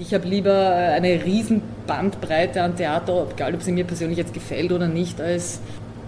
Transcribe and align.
Ich 0.00 0.12
habe 0.12 0.26
lieber 0.26 0.50
äh, 0.50 0.94
eine 0.94 1.24
riesen 1.24 1.62
Bandbreite 1.86 2.60
an 2.60 2.74
Theater, 2.74 3.28
egal 3.30 3.54
ob 3.54 3.62
sie 3.62 3.70
mir 3.70 3.84
persönlich 3.84 4.18
jetzt 4.18 4.34
gefällt 4.34 4.72
oder 4.72 4.88
nicht, 4.88 5.20
als 5.20 5.60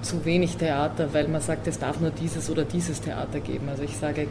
zu 0.02 0.24
wenig 0.24 0.56
Theater, 0.56 1.10
weil 1.12 1.28
man 1.28 1.40
sagt, 1.40 1.68
es 1.68 1.78
darf 1.78 2.00
nur 2.00 2.10
dieses 2.10 2.50
oder 2.50 2.64
dieses 2.64 3.00
Theater 3.00 3.38
geben. 3.38 3.68
Also 3.68 3.84
ich 3.84 3.96
sage, 3.96 4.26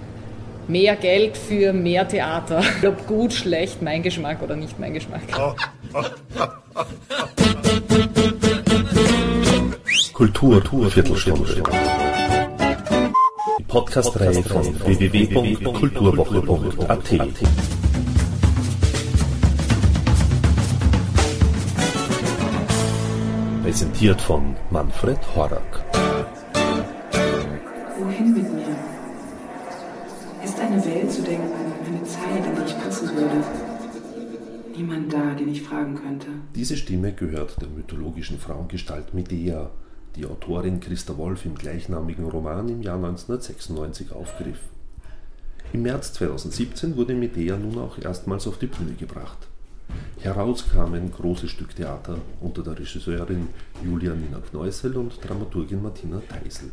mehr 0.68 0.98
Geld 0.98 1.38
für 1.38 1.72
mehr 1.72 2.06
Theater. 2.06 2.64
Ob 2.86 3.08
gut, 3.08 3.32
schlecht, 3.32 3.82
mein 3.82 4.04
Geschmack 4.04 4.42
oder 4.42 4.58
nicht 4.58 4.78
mein 4.78 4.94
Geschmack. 4.94 5.22
Kultur, 10.12 10.60
Kultur 10.60 10.92
Viertelstunde. 10.92 11.64
Podcast-Reihe 13.70 14.44
von 14.44 14.66
www.kulturwoche.at. 14.86 17.75
Präsentiert 23.66 24.22
von 24.22 24.56
Manfred 24.70 25.18
Horak. 25.36 25.84
Wohin 27.98 28.34
mit 28.36 28.54
mir? 28.54 28.76
Ist 30.44 30.60
eine 30.60 30.86
Welt 30.86 31.12
zu 31.12 31.24
denken, 31.24 31.50
eine 31.84 32.04
Zeit, 32.04 32.46
in 32.46 32.56
die 32.56 32.72
ich 32.72 32.78
passen 32.80 33.10
würde? 33.16 33.44
Niemand 34.78 35.12
da, 35.12 35.34
den 35.34 35.50
ich 35.50 35.64
fragen 35.64 35.96
könnte. 35.96 36.28
Diese 36.54 36.78
Stimme 36.78 37.12
gehört 37.14 37.60
der 37.60 37.70
mythologischen 37.70 38.38
Frauengestalt 38.38 39.16
Medea, 39.16 39.72
die 40.16 40.28
Autorin 40.28 40.80
Christa 40.80 41.18
Wolf 41.18 41.44
im 41.46 41.56
gleichnamigen 41.56 42.26
Roman 42.26 42.70
im 42.70 42.84
Jahr 42.84 42.98
1996 42.98 44.12
aufgriff. 44.12 44.60
Im 45.74 45.82
März 45.82 46.14
2017 46.14 46.96
wurde 46.96 47.16
Medea 47.16 47.58
nun 47.58 47.80
auch 47.80 47.98
erstmals 47.98 48.46
auf 48.46 48.60
die 48.60 48.68
Bühne 48.68 48.94
gebracht. 48.94 49.48
Heraus 50.26 50.68
kam 50.68 50.96
ein 50.96 51.12
großes 51.12 51.52
Stück 51.52 51.76
Theater 51.76 52.18
unter 52.42 52.64
der 52.64 52.80
Regisseurin 52.80 53.48
Julia 53.84 54.16
Nina 54.16 54.40
Kneusel 54.40 54.98
und 54.98 55.20
Dramaturgin 55.24 55.84
Martina 55.84 56.20
Teisel. 56.28 56.72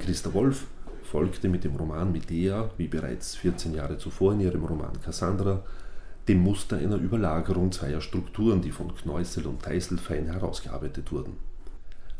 Christa 0.00 0.34
Wolf 0.34 0.66
folgte 1.04 1.48
mit 1.48 1.62
dem 1.62 1.76
Roman 1.76 2.10
Medea, 2.10 2.70
wie 2.76 2.88
bereits 2.88 3.36
14 3.36 3.74
Jahre 3.74 3.98
zuvor 3.98 4.32
in 4.32 4.40
ihrem 4.40 4.64
Roman 4.64 5.00
Cassandra, 5.00 5.62
dem 6.26 6.40
Muster 6.40 6.76
einer 6.76 6.96
Überlagerung 6.96 7.70
zweier 7.70 8.00
Strukturen, 8.00 8.62
die 8.62 8.72
von 8.72 8.92
Kneusel 8.96 9.46
und 9.46 9.62
Teisel 9.62 9.96
fein 9.96 10.26
herausgearbeitet 10.26 11.12
wurden. 11.12 11.36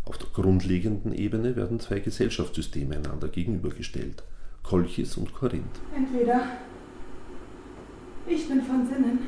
Auf 0.04 0.18
der 0.18 0.28
grundlegenden 0.32 1.12
Ebene 1.12 1.56
werden 1.56 1.80
zwei 1.80 1.98
Gesellschaftssysteme 1.98 2.98
einander 2.98 3.26
gegenübergestellt, 3.26 4.22
Kolchis 4.62 5.16
und 5.16 5.34
Korinth. 5.34 5.80
Entweder 5.92 6.40
ich 8.28 8.46
bin 8.48 8.62
von 8.62 8.86
Sinnen 8.86 9.18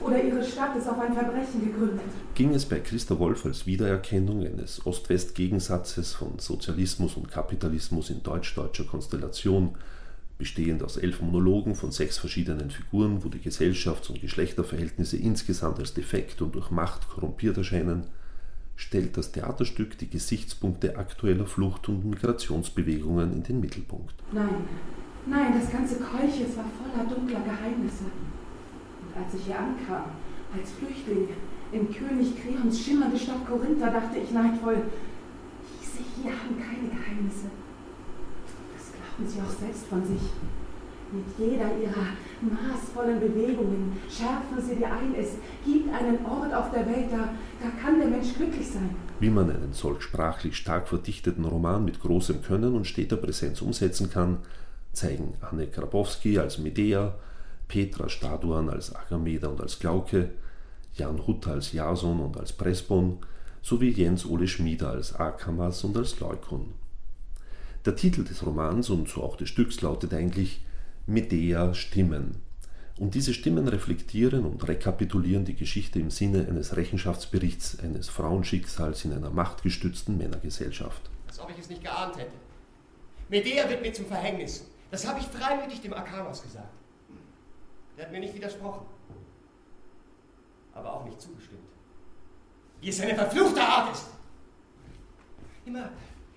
oder 0.00 0.22
ihre 0.22 0.44
Stadt 0.44 0.76
ist 0.76 0.88
auf 0.88 0.98
ein 0.98 1.14
Verbrechen 1.14 1.64
gegründet. 1.64 2.04
Ging 2.34 2.54
es 2.54 2.66
bei 2.66 2.80
Christa 2.80 3.18
Wolf 3.18 3.44
als 3.44 3.66
Wiedererkennung 3.66 4.44
eines 4.46 4.84
Ost-West-Gegensatzes 4.84 6.14
von 6.14 6.38
Sozialismus 6.38 7.16
und 7.16 7.30
Kapitalismus 7.30 8.10
in 8.10 8.22
deutsch-deutscher 8.22 8.84
Konstellation, 8.84 9.74
bestehend 10.38 10.82
aus 10.82 10.98
elf 10.98 11.22
Monologen 11.22 11.74
von 11.74 11.92
sechs 11.92 12.18
verschiedenen 12.18 12.70
Figuren, 12.70 13.24
wo 13.24 13.28
die 13.28 13.40
Gesellschafts- 13.40 14.10
und 14.10 14.20
Geschlechterverhältnisse 14.20 15.16
insgesamt 15.16 15.78
als 15.78 15.94
defekt 15.94 16.42
und 16.42 16.54
durch 16.54 16.70
Macht 16.70 17.08
korrumpiert 17.08 17.56
erscheinen, 17.56 18.04
stellt 18.76 19.16
das 19.16 19.32
Theaterstück 19.32 19.96
die 19.96 20.10
Gesichtspunkte 20.10 20.98
aktueller 20.98 21.46
Flucht- 21.46 21.88
und 21.88 22.04
Migrationsbewegungen 22.04 23.32
in 23.32 23.42
den 23.42 23.60
Mittelpunkt. 23.60 24.14
Nein, 24.32 24.64
nein, 25.26 25.54
das 25.58 25.72
ganze 25.72 25.96
Kolches 25.96 26.54
war 26.54 26.66
voller 26.78 27.08
dunkler 27.08 27.40
Geheimnisse. 27.40 28.04
Als 29.16 29.34
ich 29.34 29.46
hier 29.46 29.58
ankam, 29.58 30.10
als 30.52 30.70
Flüchtling 30.72 31.28
in 31.72 31.92
König 31.92 32.34
Kreons 32.40 32.78
schimmernde 32.78 33.18
Stadt 33.18 33.46
Korinth, 33.46 33.80
da 33.80 33.90
dachte 33.90 34.18
ich 34.18 34.30
neidvoll, 34.30 34.82
diese 35.80 36.04
hier 36.14 36.32
haben 36.32 36.56
keine 36.60 36.88
Geheimnisse. 36.88 37.48
Das 38.76 38.92
glauben 38.92 39.28
sie 39.28 39.40
auch 39.40 39.58
selbst 39.60 39.86
von 39.86 40.04
sich. 40.04 40.22
Mit 41.12 41.24
jeder 41.38 41.70
ihrer 41.78 42.08
maßvollen 42.42 43.20
Bewegungen 43.20 43.96
schärfen 44.10 44.60
sie 44.60 44.74
dir 44.74 44.92
ein, 44.92 45.14
es 45.14 45.36
gibt 45.64 45.92
einen 45.94 46.26
Ort 46.26 46.52
auf 46.52 46.72
der 46.72 46.84
Welt, 46.86 47.06
da, 47.12 47.28
da 47.62 47.70
kann 47.80 48.00
der 48.00 48.08
Mensch 48.08 48.34
glücklich 48.34 48.68
sein. 48.68 48.90
Wie 49.20 49.30
man 49.30 49.48
einen 49.48 49.72
solch 49.72 50.02
sprachlich 50.02 50.56
stark 50.56 50.88
verdichteten 50.88 51.44
Roman 51.44 51.84
mit 51.84 52.00
großem 52.00 52.42
Können 52.42 52.74
und 52.74 52.86
steter 52.86 53.16
Präsenz 53.16 53.62
umsetzen 53.62 54.10
kann, 54.10 54.38
zeigen 54.92 55.34
Anne 55.40 55.68
Grabowski 55.68 56.38
als 56.38 56.58
Medea, 56.58 57.14
Petra 57.68 58.08
Staduan 58.08 58.68
als 58.68 58.94
Agameda 58.94 59.48
und 59.48 59.60
als 59.60 59.78
Glauke, 59.78 60.30
Jan 60.94 61.26
Hutter 61.26 61.52
als 61.52 61.72
Jason 61.72 62.20
und 62.20 62.36
als 62.38 62.52
Pressbon 62.52 63.18
sowie 63.62 63.90
Jens 63.90 64.24
Ole 64.24 64.48
Schmieder 64.48 64.90
als 64.90 65.14
Akamas 65.14 65.82
und 65.84 65.96
als 65.96 66.18
Leukon. 66.20 66.74
Der 67.84 67.96
Titel 67.96 68.24
des 68.24 68.44
Romans 68.44 68.90
und 68.90 69.08
so 69.08 69.22
auch 69.22 69.36
des 69.36 69.48
Stücks 69.48 69.80
lautet 69.80 70.14
eigentlich 70.14 70.60
Medea 71.06 71.74
Stimmen. 71.74 72.42
Und 72.98 73.14
diese 73.14 73.34
Stimmen 73.34 73.68
reflektieren 73.68 74.46
und 74.46 74.66
rekapitulieren 74.66 75.44
die 75.44 75.54
Geschichte 75.54 75.98
im 75.98 76.10
Sinne 76.10 76.46
eines 76.48 76.76
Rechenschaftsberichts 76.76 77.78
eines 77.80 78.08
Frauenschicksals 78.08 79.04
in 79.04 79.12
einer 79.12 79.30
machtgestützten 79.30 80.16
Männergesellschaft. 80.16 81.02
Als 81.28 81.38
ob 81.38 81.50
ich 81.50 81.58
es 81.58 81.68
nicht 81.68 81.84
geahnt 81.84 82.16
hätte. 82.16 82.32
Medea 83.28 83.68
wird 83.68 83.82
mir 83.82 83.92
zum 83.92 84.06
Verhängnis. 84.06 84.64
Das 84.90 85.06
habe 85.06 85.20
ich 85.20 85.26
freimütig 85.26 85.80
dem 85.82 85.92
Akamas 85.92 86.42
gesagt. 86.42 86.72
Der 87.96 88.04
hat 88.04 88.12
mir 88.12 88.20
nicht 88.20 88.34
widersprochen. 88.34 88.86
Aber 90.74 90.92
auch 90.92 91.04
nicht 91.04 91.20
zugestimmt. 91.20 91.60
Wie 92.80 92.88
es 92.90 93.00
eine 93.00 93.14
verfluchte 93.14 93.60
Art 93.60 93.94
ist. 93.94 94.06
Immer, 95.64 95.90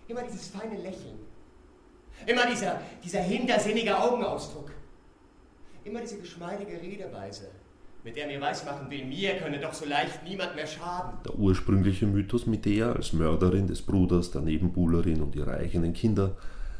immer 0.07 0.23
dieses 0.23 0.47
feine 0.47 0.77
Lächeln. 0.77 1.19
Immer 2.25 2.45
dieser, 2.47 2.81
dieser 3.03 3.21
hintersinnige 3.21 3.97
Augenausdruck. 3.97 4.71
Immer 5.83 6.01
diese 6.01 6.17
geschmeidige 6.19 6.81
Redeweise, 6.81 7.51
mit 8.03 8.15
der 8.15 8.27
mir 8.27 8.39
weismachen 8.39 8.89
will, 8.89 9.05
mir 9.05 9.37
könne 9.37 9.59
doch 9.59 9.73
so 9.73 9.85
leicht 9.85 10.23
niemand 10.23 10.55
mehr 10.55 10.67
schaden. 10.67 11.19
Der 11.25 11.35
ursprüngliche 11.35 12.05
Mythos 12.05 12.45
Medea 12.45 12.91
als 12.91 13.13
Mörderin 13.13 13.67
des 13.67 13.81
Bruders, 13.81 14.31
der 14.31 14.41
Nebenbuhlerin 14.41 15.21
und 15.21 15.35
ihrer 15.35 15.55
eigenen 15.55 15.93
Kinder 15.93 16.35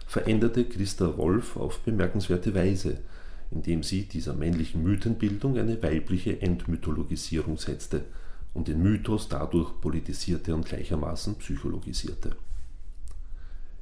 veränderte 0.05 0.65
Christa 0.65 1.17
Wolf 1.17 1.55
auf 1.55 1.79
bemerkenswerte 1.81 2.53
Weise, 2.55 2.99
indem 3.51 3.83
sie 3.83 4.03
dieser 4.03 4.33
männlichen 4.33 4.83
Mythenbildung 4.83 5.57
eine 5.57 5.81
weibliche 5.81 6.41
Entmythologisierung 6.41 7.57
setzte 7.57 8.05
und 8.53 8.67
den 8.67 8.81
Mythos 8.81 9.29
dadurch 9.29 9.79
politisierte 9.81 10.53
und 10.53 10.65
gleichermaßen 10.65 11.35
psychologisierte. 11.35 12.35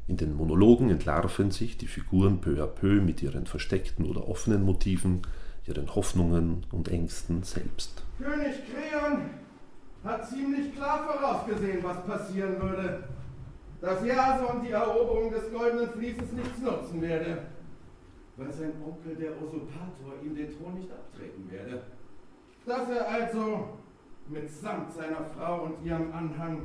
In 0.08 0.16
den 0.16 0.36
Monologen 0.36 0.90
entlarven 0.90 1.52
sich 1.52 1.78
die 1.78 1.88
Figuren 1.88 2.40
peu 2.40 2.64
à 2.64 2.68
peu 2.68 3.02
mit 3.02 3.22
ihren 3.22 3.46
versteckten 3.46 4.06
oder 4.06 4.30
offenen 4.30 4.64
Motiven, 4.64 5.22
ihren 5.66 5.94
Hoffnungen 5.96 6.66
und 6.72 6.88
Ängsten 6.88 7.44
selbst. 7.44 8.04
König 8.18 8.56
Kreon 8.72 9.30
hat 10.06 10.30
ziemlich 10.30 10.74
klar 10.74 11.06
vorausgesehen, 11.06 11.84
was 11.84 12.06
passieren 12.06 12.62
würde. 12.62 13.04
Dass 13.82 14.04
Jason 14.04 14.62
die 14.66 14.72
Eroberung 14.72 15.30
des 15.32 15.52
Goldenen 15.52 15.90
Fließes 15.90 16.32
nichts 16.32 16.60
nutzen 16.62 17.02
werde. 17.02 17.40
Weil 18.38 18.54
sein 18.54 18.74
Onkel, 18.86 19.16
der 19.16 19.32
Usurpator, 19.42 20.14
ihm 20.24 20.36
den 20.36 20.56
Thron 20.56 20.76
nicht 20.76 20.92
abtreten 20.92 21.50
werde. 21.50 21.82
Dass 22.66 22.90
er 22.90 23.10
also 23.10 23.70
mitsamt 24.30 24.94
seiner 24.94 25.26
Frau 25.36 25.64
und 25.64 25.86
ihrem 25.86 26.12
Anhang 26.14 26.62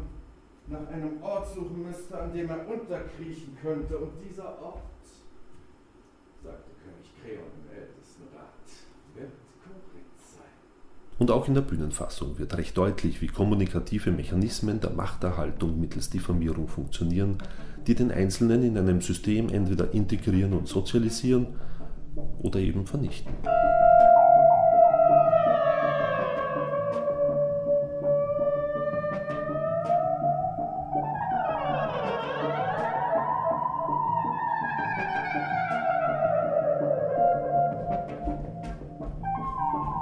nach 0.69 0.87
einem 0.89 1.23
Ort 1.23 1.49
suchen 1.55 1.87
müsste, 1.87 2.19
an 2.19 2.33
dem 2.33 2.49
er 2.49 2.69
unterkriechen 2.69 3.57
könnte. 3.61 3.97
Und 3.97 4.13
dieser 4.29 4.61
Ort, 4.63 4.83
sagte 6.43 6.71
König 6.83 7.11
Kreon 7.23 7.51
im 7.63 7.77
ältesten 7.77 8.23
Rat, 8.35 8.53
wird 9.15 9.33
Korinth 9.63 10.19
sein. 10.19 10.45
Und 11.19 11.31
auch 11.31 11.49
in 11.49 11.55
der 11.55 11.63
Bühnenfassung 11.63 12.39
wird 12.39 12.57
recht 12.57 12.77
deutlich, 12.77 13.21
wie 13.23 13.29
kommunikative 13.29 14.11
Mechanismen 14.11 14.81
der 14.81 14.91
Machterhaltung 14.91 15.81
mittels 15.81 16.11
Diffamierung 16.11 16.69
funktionieren, 16.69 17.39
die 17.87 17.95
den 17.95 18.13
Einzelnen 18.13 18.63
in 18.63 18.79
einem 18.79 19.01
System 19.01 19.49
entweder 19.49 19.93
integrieren 19.93 20.53
und 20.53 20.69
sozialisieren 20.69 21.49
oder 22.43 22.61
eben 22.61 22.87
vernichten. 22.87 23.33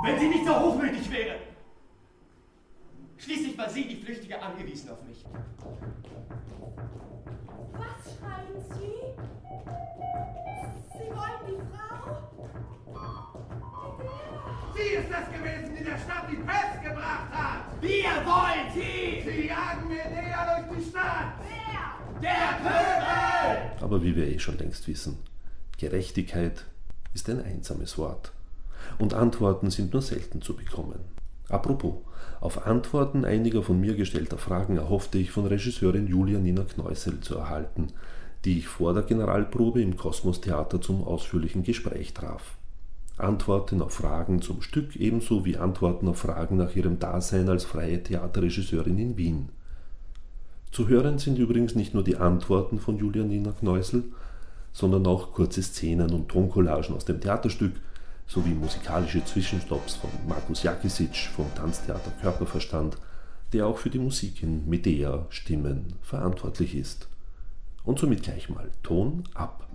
Wenn 0.02 0.18
sie 0.18 0.28
nicht 0.28 0.46
so 0.46 0.58
hochmütig 0.58 1.10
wäre. 1.10 1.36
Schließlich 3.18 3.56
war 3.58 3.68
sie, 3.68 3.86
die 3.86 3.96
Flüchtige, 3.96 4.40
angewiesen 4.42 4.90
auf 4.90 5.02
mich. 5.04 5.24
Was 7.72 8.16
schreien 8.16 8.60
Sie? 8.70 8.90
Pest 16.46 16.82
gebracht 16.82 17.30
hat. 17.32 17.82
Wir 17.82 18.10
wollen 18.24 18.66
sie! 18.74 19.22
Sie 19.30 19.46
jagen 19.48 19.88
Medea 19.88 20.62
durch 20.66 20.78
die 20.78 20.90
Stadt. 20.90 21.34
Der 22.22 22.58
Pöbel! 22.62 23.70
Aber 23.80 24.02
wie 24.02 24.14
wir 24.14 24.26
eh 24.26 24.38
schon 24.38 24.58
längst 24.58 24.86
wissen, 24.88 25.18
Gerechtigkeit 25.78 26.66
ist 27.14 27.28
ein 27.30 27.42
einsames 27.42 27.96
Wort. 27.96 28.32
Und 28.98 29.14
Antworten 29.14 29.70
sind 29.70 29.92
nur 29.92 30.02
selten 30.02 30.42
zu 30.42 30.54
bekommen. 30.54 31.00
Apropos, 31.48 31.94
auf 32.40 32.66
Antworten 32.66 33.24
einiger 33.24 33.62
von 33.62 33.80
mir 33.80 33.94
gestellter 33.94 34.38
Fragen 34.38 34.76
erhoffte 34.76 35.18
ich 35.18 35.30
von 35.30 35.46
Regisseurin 35.46 36.06
Julia 36.06 36.38
Nina 36.38 36.64
Kneusel 36.64 37.20
zu 37.20 37.36
erhalten, 37.36 37.88
die 38.44 38.58
ich 38.58 38.68
vor 38.68 38.94
der 38.94 39.02
Generalprobe 39.02 39.82
im 39.82 39.96
Kosmos 39.96 40.40
Theater 40.40 40.80
zum 40.80 41.02
ausführlichen 41.02 41.62
Gespräch 41.62 42.14
traf. 42.14 42.56
Antworten 43.22 43.82
auf 43.82 43.94
Fragen 43.94 44.42
zum 44.42 44.62
Stück 44.62 44.96
ebenso 44.96 45.44
wie 45.44 45.56
Antworten 45.56 46.08
auf 46.08 46.18
Fragen 46.18 46.56
nach 46.56 46.74
ihrem 46.74 46.98
Dasein 46.98 47.48
als 47.48 47.64
freie 47.64 48.02
Theaterregisseurin 48.02 48.98
in 48.98 49.16
Wien. 49.16 49.48
Zu 50.70 50.88
hören 50.88 51.18
sind 51.18 51.38
übrigens 51.38 51.74
nicht 51.74 51.94
nur 51.94 52.04
die 52.04 52.16
Antworten 52.16 52.78
von 52.78 52.96
Julia 52.98 53.24
Nina 53.24 53.52
Kneusel, 53.52 54.04
sondern 54.72 55.06
auch 55.06 55.32
kurze 55.32 55.62
Szenen 55.62 56.12
und 56.12 56.28
Toncollagen 56.28 56.94
aus 56.94 57.04
dem 57.04 57.20
Theaterstück 57.20 57.72
sowie 58.26 58.54
musikalische 58.54 59.24
Zwischenstopps 59.24 59.96
von 59.96 60.10
Markus 60.28 60.62
Jakisic 60.62 61.16
vom 61.34 61.52
Tanztheater 61.56 62.12
Körperverstand, 62.20 62.96
der 63.52 63.66
auch 63.66 63.78
für 63.78 63.90
die 63.90 63.98
Musik 63.98 64.42
in 64.42 64.68
Medea 64.68 65.26
Stimmen 65.30 65.94
verantwortlich 66.02 66.76
ist. 66.76 67.08
Und 67.84 67.98
somit 67.98 68.22
gleich 68.22 68.48
mal 68.48 68.70
Ton 68.82 69.24
ab. 69.34 69.66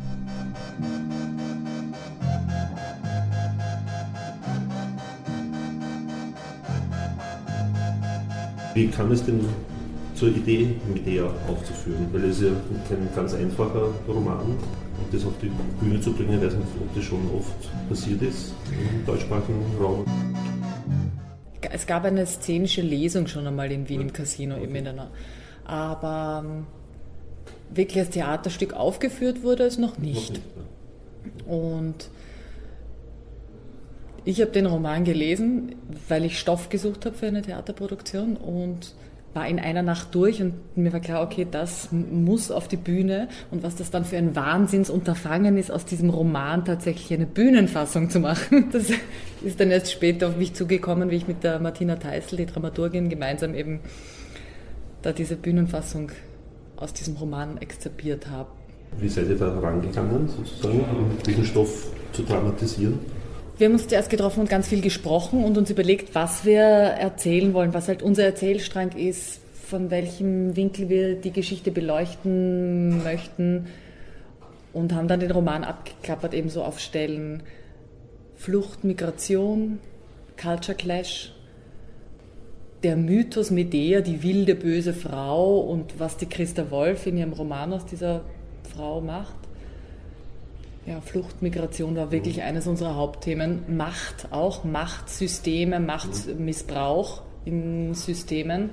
Wie 8.74 8.88
kam 8.88 9.12
es 9.12 9.24
denn 9.26 9.40
zur 10.16 10.30
Idee, 10.30 10.76
Medea 10.94 11.26
aufzuführen? 11.48 12.08
Weil 12.12 12.26
es 12.26 12.42
ja 12.42 12.50
kein 12.88 13.08
ganz 13.16 13.34
einfacher 13.34 13.90
Roman 14.08 14.46
und 14.46 15.14
das 15.14 15.26
auf 15.26 15.34
die 15.42 15.52
Bühne 15.80 16.00
zu 16.02 16.12
bringen, 16.14 16.42
weiß 16.42 16.54
nicht, 16.54 16.68
ob 16.80 16.94
das 16.94 17.04
schon 17.04 17.30
oft 17.36 17.90
passiert 17.90 18.22
ist 18.22 18.54
im 18.72 19.06
deutschsprachigen 19.06 19.64
Raum. 19.80 20.06
Es 21.72 21.88
gab 21.88 22.06
eine 22.06 22.26
szenische 22.26 22.82
Lesung 22.82 23.28
schon 23.28 23.48
einmal 23.48 23.72
in 23.72 23.88
Wien 23.90 24.02
im 24.02 24.14
Casino 24.14 24.58
eben 24.58 24.76
in 24.76 24.88
einer. 24.88 25.10
Aber 25.66 26.44
wirklich 27.74 28.00
als 28.00 28.12
Theaterstück 28.12 28.74
aufgeführt 28.74 29.44
wurde 29.44 29.64
es 29.64 29.78
noch 29.78 29.98
nicht. 29.98 30.40
Und 31.48 32.10
ich 34.24 34.42
habe 34.42 34.52
den 34.52 34.66
Roman 34.66 35.04
gelesen, 35.04 35.76
weil 36.10 36.26
ich 36.26 36.40
Stoff 36.40 36.70
gesucht 36.70 37.06
habe 37.06 37.16
für 37.16 37.28
eine 37.28 37.42
Theaterproduktion 37.42 38.38
und 38.38 38.96
war 39.36 39.48
in 39.48 39.60
einer 39.60 39.82
Nacht 39.82 40.16
durch 40.16 40.42
und 40.42 40.54
mir 40.78 40.94
war 40.94 41.02
klar, 41.02 41.22
okay, 41.22 41.46
das 41.50 41.90
muss 41.92 42.52
auf 42.52 42.70
die 42.70 42.78
Bühne 42.78 43.28
und 43.52 43.64
was 43.64 43.76
das 43.76 43.92
dann 43.92 44.06
für 44.06 44.18
ein 44.18 44.34
Wahnsinnsunterfangen 44.34 45.58
ist, 45.58 45.72
aus 45.72 45.84
diesem 45.84 46.10
Roman 46.10 46.64
tatsächlich 46.64 47.14
eine 47.14 47.26
Bühnenfassung 47.26 48.10
zu 48.10 48.20
machen. 48.20 48.70
Das 48.72 48.90
ist 49.44 49.60
dann 49.60 49.70
erst 49.70 49.92
später 49.92 50.30
auf 50.30 50.38
mich 50.38 50.54
zugekommen, 50.54 51.12
wie 51.12 51.18
ich 51.18 51.28
mit 51.28 51.44
der 51.44 51.60
Martina 51.60 51.98
Teisel, 51.98 52.38
die 52.38 52.46
Dramaturgin, 52.46 53.10
gemeinsam 53.10 53.54
eben 53.54 53.82
da 55.02 55.12
diese 55.12 55.36
Bühnenfassung 55.36 56.12
aus 56.78 56.94
diesem 56.94 57.16
Roman 57.16 57.58
exzerpiert 57.58 58.28
habe. 58.28 58.50
Wie 59.00 59.10
seid 59.10 59.28
ihr 59.28 59.38
da 59.38 59.54
herangegangen, 59.54 60.28
sozusagen, 60.28 60.80
um 60.80 61.18
diesen 61.26 61.46
Stoff 61.46 61.88
zu 62.14 62.24
dramatisieren? 62.24 63.00
Wir 63.58 63.68
haben 63.68 63.74
uns 63.74 63.88
zuerst 63.88 64.10
getroffen 64.10 64.42
und 64.42 64.50
ganz 64.50 64.68
viel 64.68 64.82
gesprochen 64.82 65.44
und 65.44 65.58
uns 65.58 65.70
überlegt, 65.70 66.14
was 66.14 66.44
wir 66.44 66.62
erzählen 66.62 67.54
wollen, 67.54 67.74
was 67.74 67.88
halt 67.88 68.04
unser 68.04 68.24
Erzählstrang 68.24 68.92
ist, 68.92 69.40
von 69.66 69.90
welchem 69.92 70.56
Winkel 70.56 70.90
wir 70.90 71.16
die 71.16 71.32
Geschichte 71.32 71.72
beleuchten 71.72 73.04
möchten 73.04 73.68
und 74.74 74.94
haben 74.94 75.08
dann 75.08 75.22
den 75.22 75.32
Roman 75.32 75.64
abgeklappert, 75.64 76.34
eben 76.34 76.50
so 76.50 76.64
auf 76.64 76.80
Stellen 76.80 77.44
Flucht, 78.36 78.84
Migration, 78.84 79.80
Culture 80.40 80.76
Clash, 80.78 81.34
der 82.84 82.96
Mythos 82.96 83.52
Medea, 83.52 84.02
die 84.02 84.22
wilde, 84.24 84.56
böse 84.56 84.94
Frau 84.94 85.60
und 85.60 86.00
was 86.00 86.18
die 86.18 86.28
Christa 86.28 86.70
Wolf 86.72 87.08
in 87.08 87.18
ihrem 87.18 87.34
Roman 87.34 87.74
aus 87.74 87.86
dieser 87.86 88.22
Frau 88.76 89.02
macht. 89.02 89.36
Ja, 90.86 91.02
Flucht, 91.02 91.42
Migration 91.42 91.96
war 91.96 92.12
wirklich 92.12 92.44
eines 92.44 92.68
unserer 92.68 92.96
Hauptthemen. 92.96 93.64
Macht 93.76 94.32
auch, 94.32 94.64
Machtsysteme, 94.64 95.80
Machtmissbrauch 95.80 97.22
in 97.44 97.96
Systemen. 97.96 98.70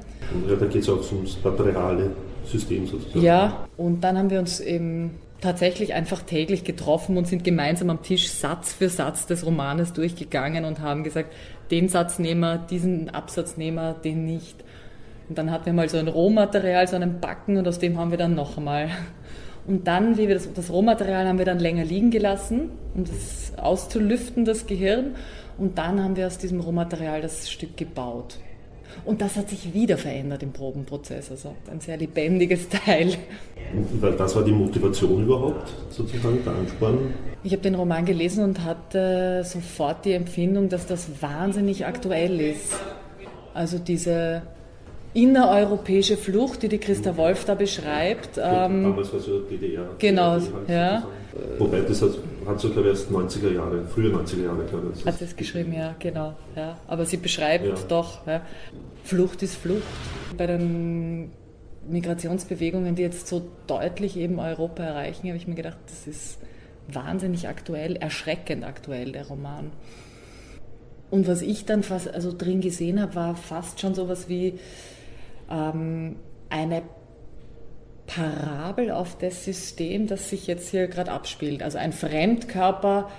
Ja, 0.47 0.57
da 0.57 0.67
geht 0.67 0.83
es 0.83 0.89
auch 0.91 1.11
ums 1.13 1.39
materiale 1.43 2.11
System 2.45 2.87
sozusagen. 2.87 3.25
Ja, 3.25 3.67
und 3.79 4.03
dann 4.05 4.19
haben 4.19 4.29
wir 4.29 4.41
uns 4.41 4.61
eben 4.61 5.13
tatsächlich 5.41 5.95
einfach 5.95 6.23
täglich 6.23 6.65
getroffen 6.65 7.17
und 7.17 7.27
sind 7.27 7.45
gemeinsam 7.45 7.91
am 7.91 8.03
Tisch 8.03 8.31
Satz 8.31 8.73
für 8.73 8.89
Satz 8.89 9.27
des 9.27 9.45
Romanes 9.45 9.93
durchgegangen 9.93 10.65
und 10.65 10.81
haben 10.81 11.05
gesagt, 11.05 11.33
den 11.73 11.89
Satz 11.89 12.21
nehmen 12.21 12.41
wir, 12.41 12.59
diesen 12.59 13.11
Absatz 13.11 13.57
nehmen 13.57 13.79
wir, 13.79 13.95
den 13.95 14.25
nicht. 14.25 14.63
Und 15.29 15.39
dann 15.39 15.51
hatten 15.51 15.67
wir 15.67 15.73
mal 15.73 15.89
so 15.89 15.99
ein 15.99 16.09
Rohmaterial, 16.09 16.87
so 16.87 16.95
einen 16.95 17.19
Backen 17.19 17.57
und 17.57 17.67
aus 17.67 17.81
dem 17.81 17.99
haben 17.99 18.11
wir 18.11 18.19
dann 18.19 18.35
noch 18.35 18.59
einmal 18.59 18.91
und 19.67 19.87
dann, 19.87 20.19
wie 20.19 20.29
wir 20.29 20.35
das, 20.35 20.53
das 20.53 20.71
Rohmaterial 20.71 21.27
haben 21.29 21.39
wir 21.39 21.45
dann 21.45 21.59
länger 21.59 21.85
liegen 21.85 22.11
gelassen, 22.11 22.71
um 22.95 23.05
das 23.05 23.53
auszulüften, 23.57 24.45
das 24.45 24.67
Gehirn. 24.67 25.15
Und 25.57 25.79
dann 25.79 26.03
haben 26.03 26.17
wir 26.17 26.27
aus 26.27 26.39
diesem 26.39 26.61
Rohmaterial 26.61 27.21
das 27.21 27.51
Stück 27.51 27.77
gebaut. 27.77 28.39
Und 29.05 29.21
das 29.21 29.37
hat 29.37 29.51
sich 29.51 29.75
wieder 29.75 29.97
verändert 29.97 30.43
im 30.43 30.53
Probenprozess, 30.53 31.31
also 31.31 31.55
ein 31.71 31.81
sehr 31.81 31.97
lebendiges 31.97 32.69
Teil. 32.69 33.15
Und 33.75 34.03
das 34.19 34.37
war 34.37 34.45
die 34.45 34.53
Motivation 34.53 35.25
überhaupt, 35.25 35.73
sozusagen, 35.91 36.39
der 36.45 36.55
Ansporn? 36.55 37.15
Ich 37.43 37.53
habe 37.53 37.63
den 37.63 37.75
Roman 37.75 38.05
gelesen 38.05 38.45
und 38.45 38.65
hatte 38.65 39.43
sofort 39.45 40.05
die 40.05 40.13
Empfindung, 40.13 40.69
dass 40.69 40.87
das 40.87 41.09
wahnsinnig 41.21 41.87
aktuell 41.87 42.41
ist. 42.41 42.75
Also 43.55 43.79
diese 43.79 44.43
innereuropäische 45.15 46.17
Flucht, 46.17 46.63
die 46.63 46.69
die 46.69 46.79
Christa 46.79 47.17
Wolf 47.17 47.45
da 47.45 47.55
beschreibt. 47.55 48.39
Ähm, 48.39 48.85
Damals 48.85 49.13
war 49.13 49.21
es 49.21 49.27
ja 49.27 49.33
DDR. 49.51 49.89
Genau, 49.99 50.31
halt 50.33 50.45
ja. 50.69 51.07
Wobei 51.59 51.81
das 51.81 52.03
hat, 52.03 52.11
hat 52.47 52.61
so, 52.61 52.69
glaube 52.71 52.91
ich, 52.91 52.99
erst 52.99 53.11
90er 53.11 53.53
Jahre, 53.53 53.85
frühe 53.87 54.15
90er 54.15 54.45
Jahre, 54.45 54.65
glaube 54.65 54.93
ich. 54.95 55.05
Hat 55.05 55.19
sie 55.19 55.25
es 55.25 55.35
geschrieben, 55.35 55.73
ja, 55.73 55.95
genau. 55.99 56.35
Ja. 56.55 56.79
Aber 56.87 57.07
sie 57.07 57.17
beschreibt 57.17 57.67
ja. 57.67 57.75
doch, 57.89 58.27
ja. 58.27 58.43
Flucht 59.05 59.43
ist 59.43 59.57
Flucht. 59.57 59.83
Bei 60.37 60.47
den 60.47 61.31
Migrationsbewegungen, 61.89 62.95
die 62.95 63.03
jetzt 63.03 63.29
so 63.29 63.43
deutlich 63.67 64.17
eben 64.17 64.39
Europa 64.39 64.83
erreichen, 64.83 65.29
habe 65.29 65.37
ich 65.37 65.47
mir 65.47 65.55
gedacht, 65.55 65.79
das 65.87 66.07
ist 66.07 66.39
wahnsinnig 66.89 67.49
aktuell, 67.49 67.97
erschreckend 67.97 68.65
aktuell, 68.65 69.13
der 69.13 69.27
Roman. 69.27 69.71
Und 71.11 71.27
was 71.27 71.43
ich 71.43 71.65
dann 71.65 71.83
fast 71.83 72.13
also 72.13 72.33
drin 72.37 72.61
gesehen 72.61 73.01
habe, 73.01 73.15
war 73.15 73.37
fast 73.37 73.81
schon 73.81 73.95
sowas 73.95 74.29
wie 74.29 74.59
ähm, 75.51 76.17
eine 76.49 76.83
Parabel 78.15 78.91
auf 78.91 79.17
das 79.19 79.45
System, 79.45 80.07
das 80.07 80.29
sich 80.29 80.47
jetzt 80.47 80.71
hier 80.71 80.87
gerade 80.87 81.11
abspielt. 81.11 81.63
Also 81.63 81.79
ein 81.79 81.93
Fremdkörper 81.93 83.11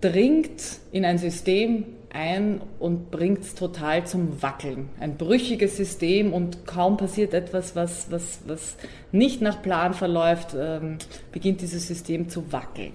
dringt 0.00 0.62
in 0.92 1.04
ein 1.04 1.18
System 1.18 1.84
ein 2.10 2.62
und 2.78 3.10
bringt 3.10 3.40
es 3.40 3.54
total 3.54 4.06
zum 4.06 4.40
Wackeln. 4.40 4.88
Ein 4.98 5.16
brüchiges 5.16 5.76
System 5.76 6.32
und 6.32 6.66
kaum 6.66 6.96
passiert 6.96 7.34
etwas, 7.34 7.76
was, 7.76 8.10
was, 8.10 8.40
was 8.46 8.76
nicht 9.12 9.42
nach 9.42 9.60
Plan 9.60 9.92
verläuft, 9.92 10.56
ähm, 10.58 10.98
beginnt 11.32 11.60
dieses 11.60 11.86
System 11.86 12.28
zu 12.28 12.50
wackeln 12.50 12.94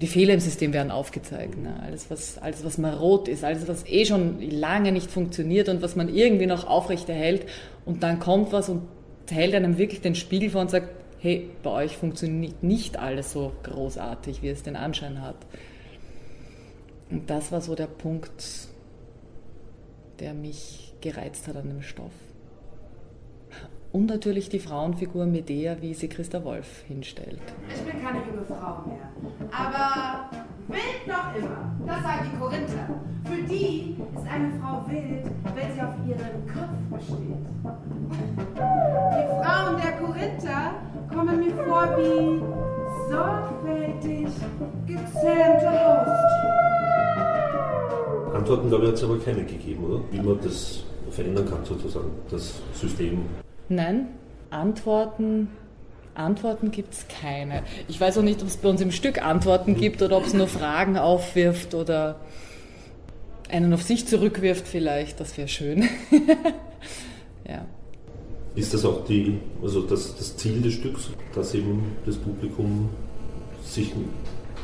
die 0.00 0.06
Fehler 0.06 0.34
im 0.34 0.40
System 0.40 0.72
werden 0.72 0.90
aufgezeigt. 0.90 1.56
Ne? 1.56 1.74
Alles, 1.82 2.10
was, 2.10 2.38
alles, 2.38 2.64
was 2.64 2.76
marot 2.76 3.28
ist, 3.28 3.44
alles, 3.44 3.66
was 3.66 3.86
eh 3.86 4.04
schon 4.04 4.40
lange 4.42 4.92
nicht 4.92 5.10
funktioniert 5.10 5.68
und 5.68 5.80
was 5.80 5.96
man 5.96 6.14
irgendwie 6.14 6.46
noch 6.46 6.66
aufrechterhält. 6.66 7.46
Und 7.86 8.02
dann 8.02 8.18
kommt 8.18 8.52
was 8.52 8.68
und 8.68 8.82
hält 9.30 9.54
einem 9.54 9.78
wirklich 9.78 10.00
den 10.00 10.14
Spiegel 10.14 10.50
vor 10.50 10.60
und 10.62 10.70
sagt, 10.70 10.88
hey, 11.20 11.50
bei 11.62 11.70
euch 11.70 11.96
funktioniert 11.96 12.62
nicht 12.62 12.98
alles 12.98 13.32
so 13.32 13.52
großartig, 13.62 14.42
wie 14.42 14.48
es 14.48 14.62
den 14.62 14.76
Anschein 14.76 15.22
hat. 15.22 15.36
Und 17.10 17.30
das 17.30 17.52
war 17.52 17.60
so 17.60 17.74
der 17.74 17.86
Punkt, 17.86 18.68
der 20.20 20.34
mich 20.34 20.94
gereizt 21.00 21.48
hat 21.48 21.56
an 21.56 21.68
dem 21.68 21.82
Stoff. 21.82 22.12
Und 23.92 24.06
natürlich 24.06 24.48
die 24.48 24.58
Frauenfigur 24.58 25.26
Medea, 25.26 25.80
wie 25.80 25.94
sie 25.94 26.08
Christa 26.08 26.44
Wolf 26.44 26.82
hinstellt. 26.86 27.40
Ich 27.68 27.82
bin 27.82 28.02
keine 28.02 28.18
junge 28.26 28.44
Frau 28.44 28.82
mehr. 28.86 29.08
Aber 29.52 30.30
wild 30.68 31.06
noch 31.06 31.34
immer. 31.36 31.72
Das 31.86 32.02
sagen 32.02 32.30
die 32.32 32.38
Korinther. 32.38 32.86
Für 33.24 33.42
die 33.42 33.96
ist 34.14 34.26
eine 34.28 34.50
Frau 34.60 34.84
wild, 34.88 35.24
wenn 35.54 35.72
sie 35.72 35.82
auf 35.82 35.94
ihren 36.06 36.46
Kopf 36.46 36.78
besteht. 36.90 37.42
Die 39.12 39.26
Frauen 39.42 39.76
der 39.82 39.92
Korinther 40.00 40.74
kommen 41.12 41.38
mir 41.40 41.54
vor 41.64 41.88
wie 41.96 42.42
sorgfältig 43.10 44.28
gezähmte 44.86 45.70
Haustüren. 45.70 46.56
Antworten, 48.34 48.68
glaube 48.68 48.84
ich, 48.84 48.88
hat 48.90 48.96
es 48.96 49.04
aber 49.04 49.18
keine 49.18 49.44
gegeben, 49.44 49.84
oder? 49.84 50.00
Wie 50.10 50.20
man 50.20 50.38
das 50.42 50.84
verändern 51.10 51.48
kann, 51.48 51.64
sozusagen, 51.64 52.10
das 52.30 52.60
System. 52.74 53.24
Nein, 53.68 54.08
Antworten, 54.50 55.48
Antworten 56.18 56.70
gibt 56.70 56.94
es 56.94 57.06
keine. 57.08 57.62
Ich 57.88 58.00
weiß 58.00 58.18
auch 58.18 58.22
nicht, 58.22 58.40
ob 58.42 58.48
es 58.48 58.56
bei 58.56 58.68
uns 58.68 58.80
im 58.80 58.92
Stück 58.92 59.22
Antworten 59.22 59.74
gibt 59.74 60.02
oder 60.02 60.16
ob 60.16 60.26
es 60.26 60.34
nur 60.34 60.48
Fragen 60.48 60.96
aufwirft 60.96 61.74
oder 61.74 62.20
einen 63.48 63.72
auf 63.72 63.82
sich 63.82 64.06
zurückwirft 64.06 64.66
vielleicht. 64.66 65.20
Das 65.20 65.36
wäre 65.36 65.48
schön. 65.48 65.88
ja. 67.48 67.64
Ist 68.54 68.72
das 68.72 68.84
auch 68.84 69.04
die, 69.04 69.38
also 69.62 69.82
das, 69.82 70.16
das 70.16 70.36
Ziel 70.36 70.62
des 70.62 70.74
Stücks, 70.74 71.10
dass 71.34 71.54
eben 71.54 71.96
das 72.06 72.16
Publikum 72.16 72.88
sich 73.62 73.92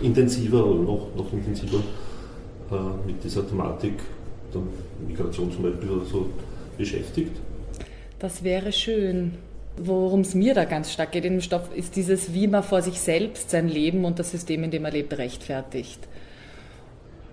intensiver 0.01 0.67
oder 0.67 0.83
noch, 0.83 1.09
noch 1.15 1.33
intensiver 1.33 1.81
äh, 2.71 3.07
mit 3.07 3.23
dieser 3.23 3.47
Thematik 3.47 3.95
der 4.55 4.63
Migration 5.07 5.53
zum 5.53 5.63
Beispiel 5.63 5.91
oder 5.91 6.05
so 6.05 6.29
beschäftigt? 6.79 7.37
Das 8.19 8.43
wäre 8.43 8.73
schön. 8.73 9.35
Worum 9.77 10.21
es 10.21 10.35
mir 10.35 10.55
da 10.55 10.65
ganz 10.65 10.93
stark 10.93 11.13
geht 11.13 11.25
in 11.25 11.35
dem 11.35 11.41
Stoff, 11.41 11.75
ist 11.75 11.97
dieses, 11.97 12.35
wie 12.35 12.47
man 12.47 12.63
vor 12.63 12.83
sich 12.83 13.01
selbst 13.01 13.51
sein 13.51 13.69
Leben 13.69 14.05
und 14.05 14.19
das 14.19 14.31
System, 14.31 14.65
in 14.65 14.71
dem 14.71 14.83
man 14.83 14.93
lebt, 14.93 15.17
rechtfertigt. 15.17 16.01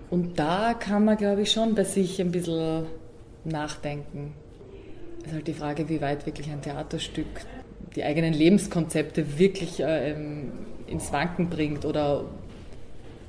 Und 0.08 0.38
da 0.38 0.74
kann 0.74 1.04
man, 1.04 1.16
glaube 1.16 1.42
ich, 1.42 1.52
schon 1.52 1.74
bei 1.74 1.84
sich 1.84 2.20
ein 2.20 2.32
bisschen 2.32 2.86
nachdenken. 3.44 4.34
Es 5.20 5.26
ist 5.26 5.32
halt 5.34 5.46
die 5.46 5.52
Frage, 5.52 5.88
wie 5.88 6.00
weit 6.00 6.26
wirklich 6.26 6.50
ein 6.50 6.62
Theaterstück 6.62 7.26
die 7.94 8.04
eigenen 8.04 8.32
Lebenskonzepte 8.32 9.38
wirklich 9.38 9.80
äh, 9.80 10.14
ins 10.86 11.12
Wanken 11.12 11.48
bringt 11.48 11.84
oder 11.84 12.24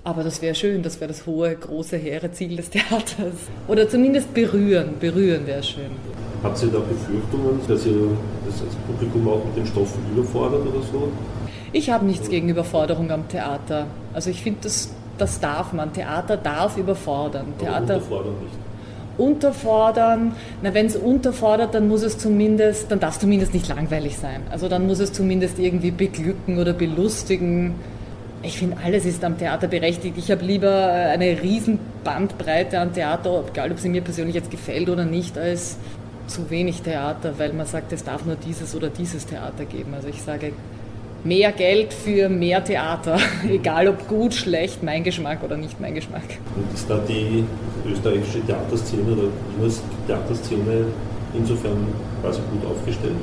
aber 0.04 0.24
das 0.24 0.42
wäre 0.42 0.56
schön, 0.56 0.82
das 0.82 1.00
wäre 1.00 1.10
das 1.10 1.26
hohe, 1.26 1.56
große, 1.56 1.98
hehre 1.98 2.32
Ziel 2.32 2.56
des 2.56 2.70
Theaters. 2.70 3.36
Oder 3.68 3.88
zumindest 3.88 4.34
berühren, 4.34 4.96
berühren 5.00 5.46
wäre 5.46 5.62
schön. 5.64 5.92
Habt 6.44 6.62
ihr 6.64 6.70
da 6.70 6.80
Befürchtungen, 6.80 7.60
dass 7.68 7.86
ihr 7.86 8.18
das 8.46 8.76
Publikum 8.88 9.28
auch 9.28 9.46
mit 9.46 9.58
den 9.58 9.66
Stoffen 9.68 10.02
überfordert 10.12 10.62
oder 10.62 10.82
so? 10.92 11.12
Ich 11.72 11.92
habe 11.92 12.06
nichts 12.06 12.30
gegen 12.30 12.50
Überforderung 12.50 13.12
am 13.12 13.28
Theater. 13.28 13.86
Also 14.12 14.32
ich 14.32 14.42
finde, 14.42 14.62
das, 14.64 14.92
das 15.20 15.40
darf 15.40 15.72
man. 15.72 15.94
Theater 15.94 16.36
darf 16.36 16.78
überfordern. 16.78 17.54
Aber 17.60 17.66
Theater 17.66 17.94
unterfordern 17.96 18.34
nicht. 18.42 19.20
unterfordern. 19.20 20.32
Na, 20.64 20.74
wenn 20.74 20.88
es 20.88 20.96
unterfordert, 20.96 21.76
dann 21.76 21.88
muss 21.88 22.02
es 22.02 22.18
zumindest, 22.18 22.92
dann 22.92 23.00
darf 23.00 23.14
es 23.14 23.20
zumindest 23.20 23.54
nicht 23.54 23.68
langweilig 23.68 24.18
sein. 24.18 24.42
Also 24.50 24.68
dann 24.68 24.88
muss 24.88 25.00
es 25.00 25.14
zumindest 25.14 25.60
irgendwie 25.60 25.92
beglücken 25.92 26.58
oder 26.58 26.74
belustigen. 26.74 27.76
Ich 28.44 28.58
finde, 28.58 28.78
alles 28.84 29.06
ist 29.06 29.24
am 29.24 29.38
Theater 29.38 29.68
berechtigt. 29.68 30.18
Ich 30.18 30.32
habe 30.32 30.44
lieber 30.44 30.72
eine 30.74 31.42
riesen 31.42 31.78
Bandbreite 32.04 32.80
an 32.80 32.92
Theater, 32.92 33.44
egal 33.48 33.72
ob 33.72 33.80
sie 33.80 33.90
mir 33.90 34.02
persönlich 34.02 34.34
jetzt 34.34 34.50
gefällt 34.50 34.90
oder 34.90 35.06
nicht, 35.06 35.38
als 35.38 35.78
zu 36.26 36.50
wenig 36.50 36.82
Theater, 36.82 37.34
weil 37.38 37.54
man 37.54 37.68
sagt, 37.68 37.94
es 37.94 38.04
darf 38.04 38.26
nur 38.26 38.36
dieses 38.36 38.74
oder 38.76 38.90
dieses 38.90 39.28
Theater 39.28 39.66
geben. 39.66 39.94
Also 39.94 40.08
ich 40.08 40.22
sage, 40.22 40.54
mehr 41.24 41.52
Geld 41.52 41.94
für 41.94 42.30
mehr 42.30 42.64
Theater, 42.64 43.20
egal 43.48 43.88
ob 43.88 44.08
gut, 44.08 44.34
schlecht, 44.34 44.82
mein 44.82 45.04
Geschmack 45.04 45.44
oder 45.44 45.58
nicht 45.58 45.80
mein 45.80 45.94
Geschmack. 45.94 46.24
Und 46.56 46.74
ist 46.74 46.90
da 46.90 46.98
die 47.08 47.44
österreichische 47.88 48.44
Theaterszene 48.46 49.04
oder 49.04 49.24
Wieners 49.58 49.84
Theaterszene 50.08 50.86
insofern 51.36 51.88
quasi 52.22 52.40
gut 52.52 52.72
aufgestellt? 52.72 53.16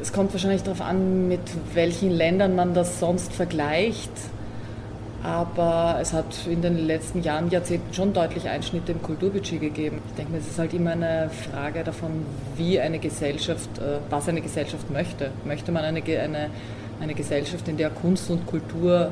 Es 0.00 0.12
kommt 0.12 0.32
wahrscheinlich 0.32 0.62
darauf 0.62 0.80
an, 0.80 1.28
mit 1.28 1.40
welchen 1.74 2.10
Ländern 2.10 2.54
man 2.54 2.72
das 2.72 3.00
sonst 3.00 3.32
vergleicht. 3.32 4.10
Aber 5.22 5.98
es 6.00 6.14
hat 6.14 6.46
in 6.46 6.62
den 6.62 6.78
letzten 6.78 7.22
Jahren, 7.22 7.50
Jahrzehnten 7.50 7.92
schon 7.92 8.14
deutlich 8.14 8.48
Einschnitte 8.48 8.92
im 8.92 9.02
Kulturbudget 9.02 9.60
gegeben. 9.60 10.00
Ich 10.08 10.14
denke, 10.14 10.38
es 10.38 10.46
ist 10.46 10.58
halt 10.58 10.72
immer 10.72 10.92
eine 10.92 11.28
Frage 11.28 11.84
davon, 11.84 12.24
wie 12.56 12.80
eine 12.80 12.98
Gesellschaft, 12.98 13.68
äh, 13.78 13.98
was 14.08 14.28
eine 14.28 14.40
Gesellschaft 14.40 14.90
möchte. 14.90 15.30
Möchte 15.44 15.72
man 15.72 15.84
eine, 15.84 16.02
eine, 16.02 16.48
eine 17.00 17.14
Gesellschaft, 17.14 17.68
in 17.68 17.76
der 17.76 17.90
Kunst 17.90 18.30
und 18.30 18.46
Kultur 18.46 19.10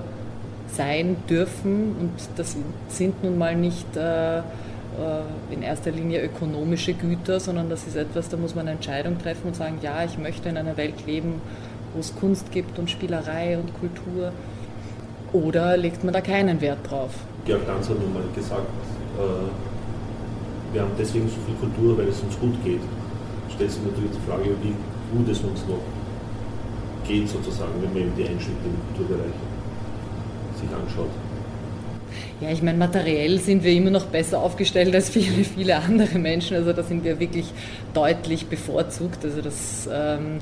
sein 0.72 1.16
dürfen? 1.28 1.94
Und 2.00 2.12
das 2.36 2.56
sind 2.88 3.22
nun 3.22 3.36
mal 3.36 3.54
nicht 3.54 3.94
äh, 3.94 4.38
äh, 4.38 4.42
in 5.50 5.62
erster 5.62 5.90
Linie 5.90 6.22
ökonomische 6.22 6.94
Güter, 6.94 7.38
sondern 7.38 7.68
das 7.68 7.86
ist 7.86 7.96
etwas, 7.96 8.30
da 8.30 8.38
muss 8.38 8.54
man 8.54 8.62
eine 8.62 8.76
Entscheidung 8.76 9.18
treffen 9.18 9.48
und 9.48 9.56
sagen, 9.56 9.78
ja, 9.82 10.02
ich 10.04 10.16
möchte 10.16 10.48
in 10.48 10.56
einer 10.56 10.78
Welt 10.78 11.06
leben, 11.06 11.42
wo 11.92 12.00
es 12.00 12.16
Kunst 12.16 12.50
gibt 12.50 12.78
und 12.78 12.90
Spielerei 12.90 13.58
und 13.58 13.78
Kultur. 13.78 14.32
Oder 15.32 15.76
legt 15.76 16.04
man 16.04 16.14
da 16.14 16.20
keinen 16.20 16.60
Wert 16.60 16.78
drauf? 16.90 17.10
Georg 17.44 17.66
Danz 17.66 17.88
hat 17.88 18.00
nun 18.00 18.12
mal 18.12 18.22
gesagt, 18.34 18.66
äh, 19.18 20.72
wir 20.72 20.82
haben 20.82 20.92
deswegen 20.98 21.28
so 21.28 21.36
viel 21.46 21.54
Kultur, 21.60 21.98
weil 21.98 22.08
es 22.08 22.20
uns 22.20 22.38
gut 22.38 22.54
geht. 22.64 22.80
Stellt 23.54 23.70
sich 23.70 23.82
natürlich 23.82 24.10
die 24.12 24.30
Frage, 24.30 24.50
wie 24.62 24.74
gut 25.16 25.28
es 25.28 25.40
uns 25.40 25.60
noch 25.66 25.80
geht, 27.06 27.28
sozusagen, 27.28 27.72
wenn 27.82 27.92
man 27.92 28.02
eben 28.02 28.16
die 28.16 28.22
Einschnitte 28.22 28.60
im 28.64 28.96
Kulturbereich 28.96 29.32
sich 30.60 30.68
anschaut. 30.70 31.10
Ja, 32.40 32.50
ich 32.50 32.62
meine, 32.62 32.78
materiell 32.78 33.38
sind 33.40 33.64
wir 33.64 33.72
immer 33.72 33.90
noch 33.90 34.06
besser 34.06 34.40
aufgestellt 34.40 34.94
als 34.94 35.08
viele, 35.08 35.44
viele 35.44 35.76
andere 35.76 36.18
Menschen. 36.18 36.56
Also 36.56 36.72
da 36.72 36.82
sind 36.82 37.04
wir 37.04 37.18
wirklich 37.18 37.46
deutlich 37.94 38.46
bevorzugt. 38.46 39.24
Also 39.24 39.42
das, 39.42 39.88
ähm, 39.92 40.38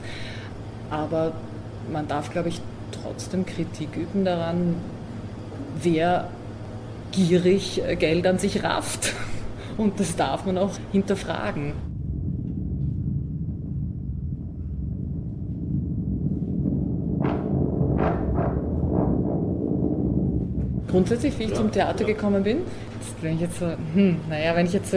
aber 0.91 1.33
man 1.91 2.07
darf, 2.07 2.31
glaube 2.31 2.49
ich, 2.51 2.61
trotzdem 2.91 3.47
Kritik 3.47 3.97
üben 3.97 4.25
daran, 4.25 4.77
wer 5.83 6.29
gierig 7.13 7.83
Geld 7.99 8.27
an 8.27 8.39
sich 8.39 8.63
rafft. 8.63 9.13
Und 9.77 10.01
das 10.01 10.17
darf 10.17 10.47
man 10.47 10.59
auch 10.59 10.73
hinterfragen. 10.93 11.73
Grundsätzlich, 20.89 21.39
wie 21.39 21.45
ich 21.45 21.51
Ja, 21.51 21.57
zum 21.57 21.71
Theater 21.71 22.03
ja. 22.03 22.15
gekommen 22.15 22.43
bin, 22.43 22.59
wenn 23.21 23.35
ich 23.35 23.41
jetzt 23.43 23.59
so, 23.59 23.67
hm, 23.95 24.17
naja, 24.31 24.57
wenn 24.57 24.67
ich 24.67 24.73
jetzt 24.73 24.91
so, 24.91 24.97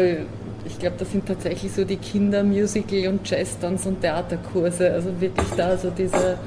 ich 0.69 0.79
glaube, 0.79 0.95
das 0.99 1.11
sind 1.11 1.25
tatsächlich 1.25 1.71
so 1.71 1.83
die 1.83 1.97
Kindermusical 1.97 3.07
und 3.07 3.29
Jazzdance 3.29 3.89
und 3.89 4.01
Theaterkurse, 4.01 4.91
also 4.91 5.09
wirklich 5.19 5.47
da 5.57 5.77
so 5.77 5.89
diese, 5.89 6.37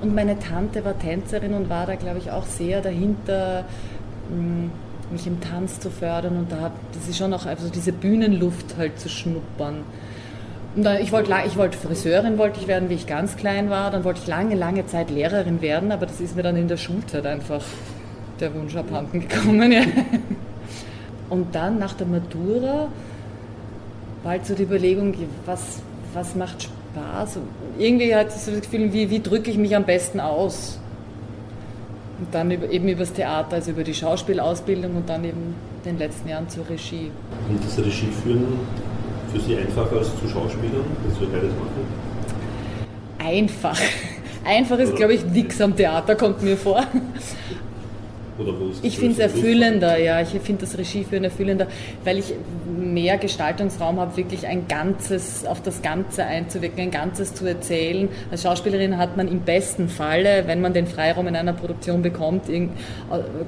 und 0.00 0.14
meine 0.14 0.38
Tante 0.38 0.84
war 0.84 0.98
Tänzerin 0.98 1.54
und 1.54 1.68
war 1.68 1.86
da, 1.86 1.96
glaube 1.96 2.18
ich, 2.18 2.30
auch 2.30 2.46
sehr 2.46 2.80
dahinter, 2.80 3.64
mh, 4.30 4.70
mich 5.10 5.26
im 5.26 5.40
Tanz 5.40 5.78
zu 5.78 5.90
fördern 5.90 6.38
und 6.38 6.50
da, 6.50 6.60
hab- 6.62 6.92
das 6.94 7.08
ist 7.08 7.18
schon 7.18 7.34
auch, 7.34 7.44
also 7.44 7.68
diese 7.68 7.92
Bühnenluft 7.92 8.76
halt 8.78 8.98
zu 8.98 9.08
schnuppern. 9.10 9.80
Und 10.74 10.86
ich 11.02 11.12
wollte 11.12 11.30
ich 11.46 11.58
wollte 11.58 11.76
Friseurin 11.76 12.38
wollte 12.38 12.58
ich 12.58 12.66
werden, 12.66 12.88
wie 12.88 12.94
ich 12.94 13.06
ganz 13.06 13.36
klein 13.36 13.68
war. 13.68 13.90
Dann 13.90 14.04
wollte 14.04 14.20
ich 14.22 14.26
lange, 14.26 14.54
lange 14.54 14.86
Zeit 14.86 15.10
Lehrerin 15.10 15.60
werden, 15.60 15.92
aber 15.92 16.06
das 16.06 16.18
ist 16.18 16.34
mir 16.34 16.42
dann 16.42 16.56
in 16.56 16.66
der 16.66 16.78
Schulzeit 16.78 17.26
einfach 17.26 17.62
der 18.40 18.54
Wunsch 18.54 18.74
abhanden 18.74 19.20
gekommen. 19.28 19.70
Ja. 19.70 19.82
Und 21.28 21.54
dann 21.54 21.78
nach 21.78 21.92
der 21.92 22.06
Matura 22.06 22.88
war 24.22 24.32
halt 24.32 24.46
so 24.46 24.54
die 24.54 24.62
Überlegung, 24.62 25.14
was, 25.46 25.80
was 26.14 26.34
macht 26.34 26.62
Spaß? 26.62 27.38
Und 27.38 27.48
irgendwie 27.78 28.14
hatte 28.14 28.32
ich 28.36 28.42
so 28.42 28.50
das 28.52 28.62
Gefühl, 28.62 28.92
wie, 28.92 29.10
wie 29.10 29.20
drücke 29.20 29.50
ich 29.50 29.58
mich 29.58 29.74
am 29.74 29.84
besten 29.84 30.20
aus? 30.20 30.78
Und 32.18 32.32
dann 32.32 32.50
über, 32.50 32.70
eben 32.70 32.88
übers 32.88 33.12
Theater, 33.12 33.56
also 33.56 33.72
über 33.72 33.82
die 33.82 33.94
Schauspielausbildung 33.94 34.96
und 34.96 35.08
dann 35.08 35.24
eben 35.24 35.54
in 35.84 35.92
den 35.92 35.98
letzten 35.98 36.28
Jahren 36.28 36.48
zur 36.48 36.68
Regie. 36.68 37.10
Und 37.48 37.64
das 37.64 37.78
Regie 37.78 38.08
führen 38.22 38.60
für 39.32 39.40
Sie 39.40 39.56
einfacher 39.56 39.96
als 39.96 40.08
zu 40.20 40.28
Schauspielern, 40.28 40.84
dass 41.08 41.20
wir 41.20 41.28
beides 41.28 41.50
machen? 41.50 41.86
Einfach. 43.18 43.78
Einfach 44.44 44.78
ist, 44.78 44.96
glaube 44.96 45.14
ich, 45.14 45.24
nix 45.24 45.60
am 45.60 45.76
Theater, 45.76 46.16
kommt 46.16 46.42
mir 46.42 46.56
vor. 46.56 46.84
Oder 48.38 48.58
wo 48.58 48.68
ist 48.68 48.84
Ich 48.84 48.98
finde 48.98 49.12
es 49.14 49.18
erfüllender, 49.18 49.98
ja. 49.98 50.20
Ich 50.20 50.28
finde 50.28 50.62
das 50.62 50.78
Regieführen 50.78 51.24
erfüllender, 51.24 51.66
weil 52.04 52.18
ich 52.18 52.34
mehr 52.66 53.18
Gestaltungsraum 53.18 54.00
habe, 54.00 54.16
wirklich 54.16 54.46
ein 54.46 54.68
Ganzes, 54.68 55.44
auf 55.44 55.60
das 55.62 55.82
Ganze 55.82 56.24
einzuwirken, 56.24 56.80
ein 56.80 56.90
Ganzes 56.90 57.34
zu 57.34 57.44
erzählen. 57.46 58.08
Als 58.30 58.42
Schauspielerin 58.42 58.96
hat 58.96 59.16
man 59.16 59.28
im 59.28 59.40
besten 59.40 59.88
Falle, 59.88 60.44
wenn 60.46 60.60
man 60.60 60.72
den 60.72 60.86
Freiraum 60.86 61.26
in 61.28 61.36
einer 61.36 61.52
Produktion 61.52 62.02
bekommt, 62.02 62.48
irgend- 62.48 62.72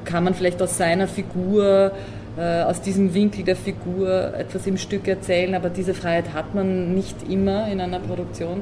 kann 0.04 0.24
man 0.24 0.34
vielleicht 0.34 0.60
aus 0.60 0.76
seiner 0.76 1.08
Figur, 1.08 1.92
äh, 2.36 2.62
aus 2.62 2.80
diesem 2.82 3.14
Winkel 3.14 3.44
der 3.44 3.56
Figur 3.56 4.34
etwas 4.34 4.66
im 4.66 4.76
Stück 4.76 5.08
erzählen, 5.08 5.54
aber 5.54 5.70
diese 5.70 5.94
Freiheit 5.94 6.34
hat 6.34 6.54
man 6.54 6.94
nicht 6.94 7.16
immer 7.30 7.68
in 7.68 7.80
einer 7.80 8.00
Produktion. 8.00 8.60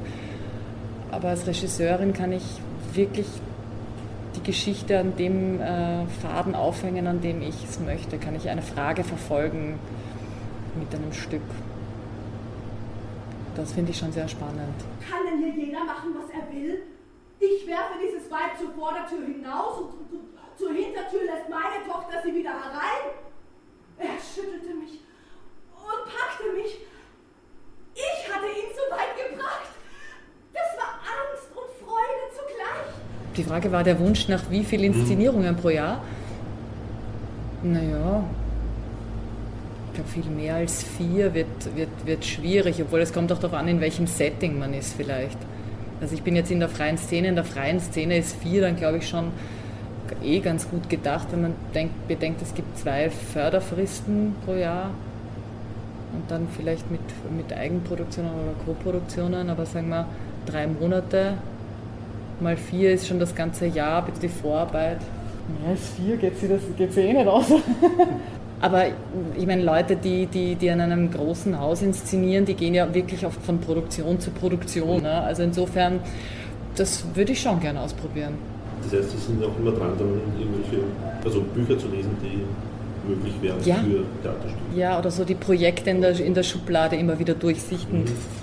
Aber 1.11 1.29
als 1.29 1.47
Regisseurin 1.47 2.13
kann 2.13 2.33
ich 2.33 2.43
wirklich 2.95 3.27
die 4.37 4.43
Geschichte 4.43 4.99
an 4.99 5.17
dem 5.17 5.61
äh, 5.61 6.07
Faden 6.07 6.55
aufhängen, 6.55 7.07
an 7.07 7.21
dem 7.21 7.43
ich 7.43 7.65
es 7.65 7.81
möchte? 7.81 8.19
Kann 8.19 8.35
ich 8.35 8.49
eine 8.49 8.63
Frage 8.63 9.05
verfolgen 9.05 9.79
mit 10.79 10.95
einem 10.95 11.13
Stück? 11.13 11.43
Das 13.55 13.73
finde 13.73 13.91
ich 13.91 13.99
schon 13.99 14.13
sehr 14.13 14.29
spannend. 14.29 14.75
Kann 15.09 15.21
denn 15.27 15.53
hier 15.53 15.65
jeder 15.67 15.85
machen, 15.85 16.15
was 16.17 16.31
er 16.31 16.51
will? 16.55 16.83
Ich 17.39 17.67
werfe 17.67 17.99
dieses 18.01 18.31
Weib 18.31 18.57
zur 18.59 18.71
Vordertür 18.73 19.27
hinaus 19.27 19.79
und 19.81 19.93
zur 20.57 20.73
Hintertür 20.73 21.25
lässt 21.25 21.49
meine 21.49 21.85
Tochter 21.87 22.23
sie 22.25 22.35
wieder 22.35 22.51
herein. 22.51 23.13
Er 23.99 24.17
schüttelte 24.19 24.75
mich 24.75 25.01
und 25.75 26.05
packte 26.07 26.53
mich. 26.55 26.81
Ich 27.95 28.33
hatte 28.33 28.47
ihn 28.47 28.71
so 28.73 28.95
weit 28.95 29.13
gebracht. 29.17 29.69
Die 33.37 33.45
Frage 33.45 33.73
war 33.73 33.83
der 33.83 33.99
Wunsch 33.99 34.29
nach 34.29 34.43
wie 34.51 34.63
viel 34.63 34.85
Inszenierungen 34.85 35.57
pro 35.57 35.71
Jahr? 35.71 36.03
Naja, 37.63 38.25
ich 39.89 39.95
glaube, 39.95 40.11
viel 40.11 40.31
mehr 40.31 40.57
als 40.57 40.83
vier 40.83 41.33
wird, 41.33 41.75
wird, 41.75 41.89
wird 42.05 42.25
schwierig, 42.25 42.83
obwohl 42.83 43.01
es 43.01 43.13
kommt 43.13 43.33
auch 43.33 43.39
darauf 43.39 43.59
an, 43.59 43.69
in 43.69 43.81
welchem 43.81 44.07
Setting 44.07 44.59
man 44.59 44.75
ist 44.75 44.95
vielleicht. 44.95 45.39
Also 46.01 46.15
ich 46.15 46.23
bin 46.23 46.37
jetzt 46.37 46.51
in 46.51 46.61
der 46.61 46.69
freien 46.69 46.99
Szene, 46.99 47.29
in 47.29 47.35
der 47.35 47.45
freien 47.45 47.81
Szene 47.81 48.19
ist 48.19 48.37
vier 48.37 48.61
dann, 48.63 48.77
glaube 48.77 48.99
ich, 48.99 49.09
schon 49.09 49.31
eh 50.23 50.41
ganz 50.41 50.69
gut 50.69 50.91
gedacht, 50.91 51.29
wenn 51.31 51.43
man 51.43 51.55
denkt, 51.75 52.07
bedenkt, 52.09 52.43
es 52.43 52.55
gibt 52.55 52.77
zwei 52.77 53.09
Förderfristen 53.09 54.35
pro 54.45 54.55
Jahr 54.55 54.91
und 56.13 56.31
dann 56.31 56.49
vielleicht 56.55 56.91
mit, 56.91 57.01
mit 57.35 57.53
Eigenproduktionen 57.53 58.31
oder 58.31 58.53
Co-Produktionen, 58.67 59.49
aber 59.49 59.65
sagen 59.65 59.89
wir 59.89 60.07
drei 60.47 60.67
Monate 60.67 61.35
mal 62.41 62.57
vier 62.57 62.93
ist 62.93 63.07
schon 63.07 63.21
das 63.21 63.35
ganze 63.35 63.67
Jahr, 63.67 64.05
bitte 64.05 64.21
die 64.21 64.29
Vorarbeit. 64.29 64.99
Ja, 65.65 65.73
ist 65.73 65.95
vier, 65.97 66.17
geht 66.17 66.39
sie 66.39 66.49
das 66.49 66.61
geht 66.77 66.93
sie 66.93 67.01
eh 67.03 67.13
nicht 67.13 67.27
aus. 67.27 67.47
Aber 68.61 68.85
ich 69.37 69.47
meine, 69.47 69.63
Leute, 69.65 69.97
die, 69.97 70.27
die, 70.27 70.55
die 70.55 70.71
an 70.71 70.81
einem 70.81 71.11
großen 71.11 71.59
Haus 71.59 71.83
inszenieren, 71.83 72.45
die 72.45 72.55
gehen 72.55 72.75
ja 72.75 72.93
wirklich 72.95 73.27
oft 73.27 73.43
von 73.43 73.59
Produktion 73.61 74.21
zu 74.21 74.31
Produktion. 74.31 75.03
Ne? 75.03 75.11
Also 75.11 75.43
insofern, 75.43 75.99
das 76.77 77.05
würde 77.15 77.33
ich 77.33 77.41
schon 77.41 77.59
gerne 77.59 77.81
ausprobieren. 77.81 78.35
Das 78.85 78.93
heißt, 79.01 79.11
Sie 79.11 79.17
sind 79.19 79.43
auch 79.45 79.57
immer 79.59 79.73
dran, 79.73 79.93
dann 79.99 80.21
irgendwelche 80.39 80.85
also 81.25 81.41
Bücher 81.55 81.77
zu 81.79 81.89
lesen, 81.89 82.17
die 82.23 83.09
möglich 83.09 83.35
wären 83.41 83.59
Ja. 83.65 83.77
für 83.77 84.05
Theaterstücke. 84.23 84.77
Ja, 84.77 84.97
oder 84.99 85.11
so 85.11 85.25
die 85.25 85.35
Projekte 85.35 85.91
in 85.91 86.01
der, 86.01 86.19
in 86.21 86.35
der 86.35 86.45
Schublade 86.45 86.95
immer 86.97 87.19
wieder 87.19 87.35
durchsichten. 87.35 88.01
Mhm. 88.05 88.42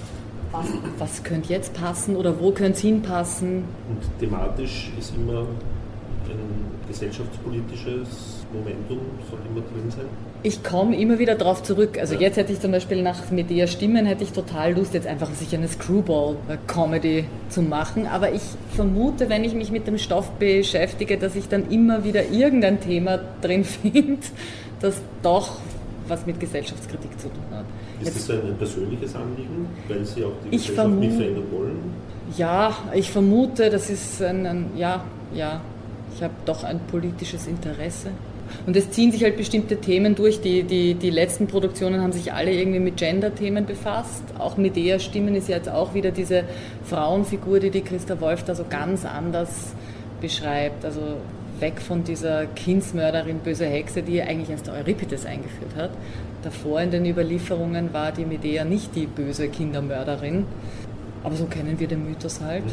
Was, 0.52 0.66
was 0.98 1.24
könnte 1.24 1.50
jetzt 1.50 1.74
passen 1.74 2.16
oder 2.16 2.40
wo 2.40 2.52
könnte 2.52 2.74
es 2.74 2.80
hinpassen? 2.80 3.66
Und 3.88 4.20
thematisch 4.20 4.92
ist 4.98 5.14
immer 5.16 5.42
ein 5.42 6.70
gesellschaftspolitisches 6.88 8.40
Momentum, 8.52 9.00
soll 9.30 9.40
immer 9.48 9.62
drin 9.62 9.92
sein. 9.92 10.06
Ich 10.42 10.64
komme 10.64 10.96
immer 11.00 11.20
wieder 11.20 11.36
drauf 11.36 11.64
zurück. 11.64 11.98
Also 12.00 12.16
jetzt 12.16 12.38
hätte 12.38 12.54
ich 12.54 12.60
zum 12.60 12.72
Beispiel 12.72 13.02
nach 13.02 13.30
Medea 13.30 13.68
Stimmen 13.68 14.06
hätte 14.06 14.24
ich 14.24 14.32
total 14.32 14.74
Lust, 14.74 14.94
jetzt 14.94 15.06
einfach 15.06 15.30
sich 15.34 15.54
eine 15.54 15.68
Screwball-Comedy 15.68 17.26
zu 17.50 17.62
machen. 17.62 18.08
Aber 18.08 18.34
ich 18.34 18.42
vermute, 18.76 19.30
wenn 19.30 19.44
ich 19.44 19.54
mich 19.54 19.72
mit 19.72 19.86
dem 19.86 19.98
Stoff 19.98 20.32
beschäftige, 20.32 21.18
dass 21.18 21.36
ich 21.36 21.48
dann 21.48 21.70
immer 21.70 22.04
wieder 22.04 22.30
irgendein 22.30 22.80
Thema 22.80 23.20
drin 23.42 23.64
finde, 23.66 24.20
das 24.80 25.02
doch 25.22 25.58
was 26.10 26.26
mit 26.26 26.40
Gesellschaftskritik 26.40 27.20
zu 27.20 27.28
tun 27.30 27.44
hat. 27.52 27.66
Ist 28.02 28.16
Jetzt- 28.16 28.30
das 28.30 28.36
ein, 28.38 28.56
persönliches 28.58 29.16
Anliegen, 29.16 29.68
weil 29.88 30.06
Sie 30.06 30.24
auch 30.24 30.32
die 30.46 30.50
Gesellschaft 30.52 30.80
vermu- 30.90 31.16
verändern 31.18 31.44
wollen? 31.52 31.80
Ja, 32.38 32.76
ich 32.94 33.10
vermute, 33.12 33.70
das 33.70 33.90
ist 33.90 34.22
ein, 34.22 34.46
ein 34.46 34.66
ja, 34.76 35.04
ja, 35.34 35.62
ich 36.16 36.22
habe 36.24 36.34
doch 36.46 36.64
ein 36.64 36.80
politisches 36.92 37.48
Interesse. 37.48 38.10
Und 38.66 38.76
es 38.76 38.90
ziehen 38.90 39.12
sich 39.12 39.24
halt 39.24 39.38
bestimmte 39.38 39.78
Themen 39.78 40.16
durch. 40.16 40.42
Die, 40.42 40.64
die, 40.64 40.96
die 40.96 41.12
letzten 41.12 41.46
Produktionen 41.46 42.02
haben 42.02 42.12
sich 42.14 42.34
alle 42.34 42.52
irgendwie 42.52 42.80
mit 42.80 42.98
Gender-Themen 42.98 43.68
befasst. 43.68 44.24
Auch 44.40 44.58
Medea 44.58 44.98
Stimmen 44.98 45.36
ist 45.36 45.50
ja 45.50 45.58
jetzt 45.58 45.70
auch 45.70 45.94
wieder 45.94 46.10
diese 46.10 46.46
Frauenfigur, 46.84 47.60
die 47.60 47.70
die 47.70 47.82
Christa 47.82 48.20
Wolf 48.22 48.44
da 48.44 48.56
so 48.56 48.66
ganz 48.68 49.06
anders 49.06 49.74
beschreibt. 50.20 50.84
Also 50.84 51.00
weg 51.62 51.82
von 51.82 52.04
dieser 52.04 52.46
Kindsmörderin, 52.46 53.40
böse 53.40 53.66
Hexe, 53.66 54.02
die 54.02 54.16
ja 54.16 54.26
eigentlich 54.26 54.50
erst 54.50 54.68
der 54.68 54.76
Euripides 54.76 55.26
eingeführt 55.26 55.76
hat. 55.76 55.92
Davor 56.44 56.82
in 56.82 56.92
den 56.92 57.06
Überlieferungen 57.06 57.94
war 57.94 58.12
die 58.12 58.26
Medea 58.26 58.64
nicht 58.64 58.96
die 58.96 59.06
böse 59.08 59.50
Kindermörderin. 59.50 60.46
Aber 61.24 61.36
so 61.36 61.46
kennen 61.46 61.80
wir 61.80 61.88
den 61.88 62.06
Mythos 62.06 62.40
halt. 62.42 62.64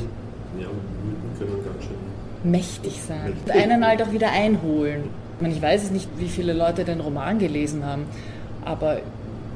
Ja, 0.61 0.69
und 0.69 0.77
Mythen 1.05 1.39
können 1.39 1.65
ganz 1.65 1.85
schön. 1.85 2.51
Mächtig 2.51 3.01
sein. 3.03 3.35
Mächtig. 3.45 3.63
Einen 3.63 3.85
halt 3.85 4.03
auch 4.03 4.13
wieder 4.13 4.31
einholen. 4.31 5.05
Ich, 5.37 5.43
meine, 5.43 5.55
ich 5.55 5.63
weiß 5.63 5.85
es 5.85 5.91
nicht, 5.91 6.09
wie 6.19 6.29
viele 6.29 6.53
Leute 6.53 6.85
den 6.85 7.01
Roman 7.01 7.39
gelesen 7.39 7.85
haben, 7.85 8.05
aber 8.65 8.99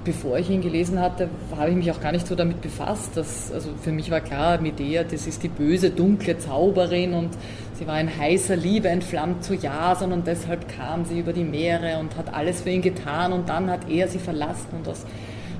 bevor 0.04 0.38
ich 0.38 0.48
ihn 0.50 0.60
gelesen 0.60 1.00
hatte, 1.00 1.28
habe 1.56 1.70
ich 1.70 1.76
mich 1.76 1.90
auch 1.90 2.00
gar 2.00 2.12
nicht 2.12 2.26
so 2.26 2.34
damit 2.34 2.60
befasst. 2.60 3.16
Dass, 3.16 3.52
also 3.52 3.70
für 3.82 3.92
mich 3.92 4.10
war 4.10 4.20
klar, 4.20 4.60
Medea, 4.60 5.04
das 5.04 5.26
ist 5.26 5.42
die 5.42 5.48
böse, 5.48 5.90
dunkle 5.90 6.38
Zauberin 6.38 7.12
und 7.14 7.30
sie 7.74 7.86
war 7.86 8.00
in 8.00 8.08
heißer 8.14 8.56
Liebe 8.56 8.88
entflammt 8.88 9.44
zu 9.44 9.54
Jason 9.54 10.12
und 10.12 10.26
deshalb 10.26 10.68
kam 10.68 11.04
sie 11.04 11.20
über 11.20 11.32
die 11.32 11.44
Meere 11.44 11.98
und 11.98 12.16
hat 12.16 12.32
alles 12.32 12.62
für 12.62 12.70
ihn 12.70 12.82
getan 12.82 13.32
und 13.32 13.48
dann 13.48 13.70
hat 13.70 13.90
er 13.90 14.08
sie 14.08 14.18
verlassen 14.18 14.68
und 14.72 14.88
aus 14.88 15.04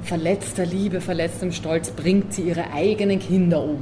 verletzter 0.03 0.65
Liebe, 0.65 1.01
verletztem 1.01 1.53
Stolz 1.53 1.91
bringt 1.91 2.33
sie 2.33 2.43
ihre 2.43 2.73
eigenen 2.73 3.19
Kinder 3.19 3.63
um. 3.63 3.81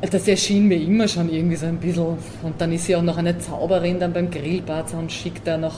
Das 0.00 0.26
erschien 0.26 0.66
mir 0.66 0.80
immer 0.80 1.08
schon 1.08 1.28
irgendwie 1.28 1.56
so 1.56 1.66
ein 1.66 1.76
bisschen. 1.76 2.16
Und 2.42 2.58
dann 2.58 2.72
ist 2.72 2.86
sie 2.86 2.96
auch 2.96 3.02
noch 3.02 3.18
eine 3.18 3.38
Zauberin 3.38 4.00
dann 4.00 4.14
beim 4.14 4.30
Grillparzer 4.30 4.98
und 4.98 5.12
schickt 5.12 5.46
da 5.46 5.58
noch 5.58 5.76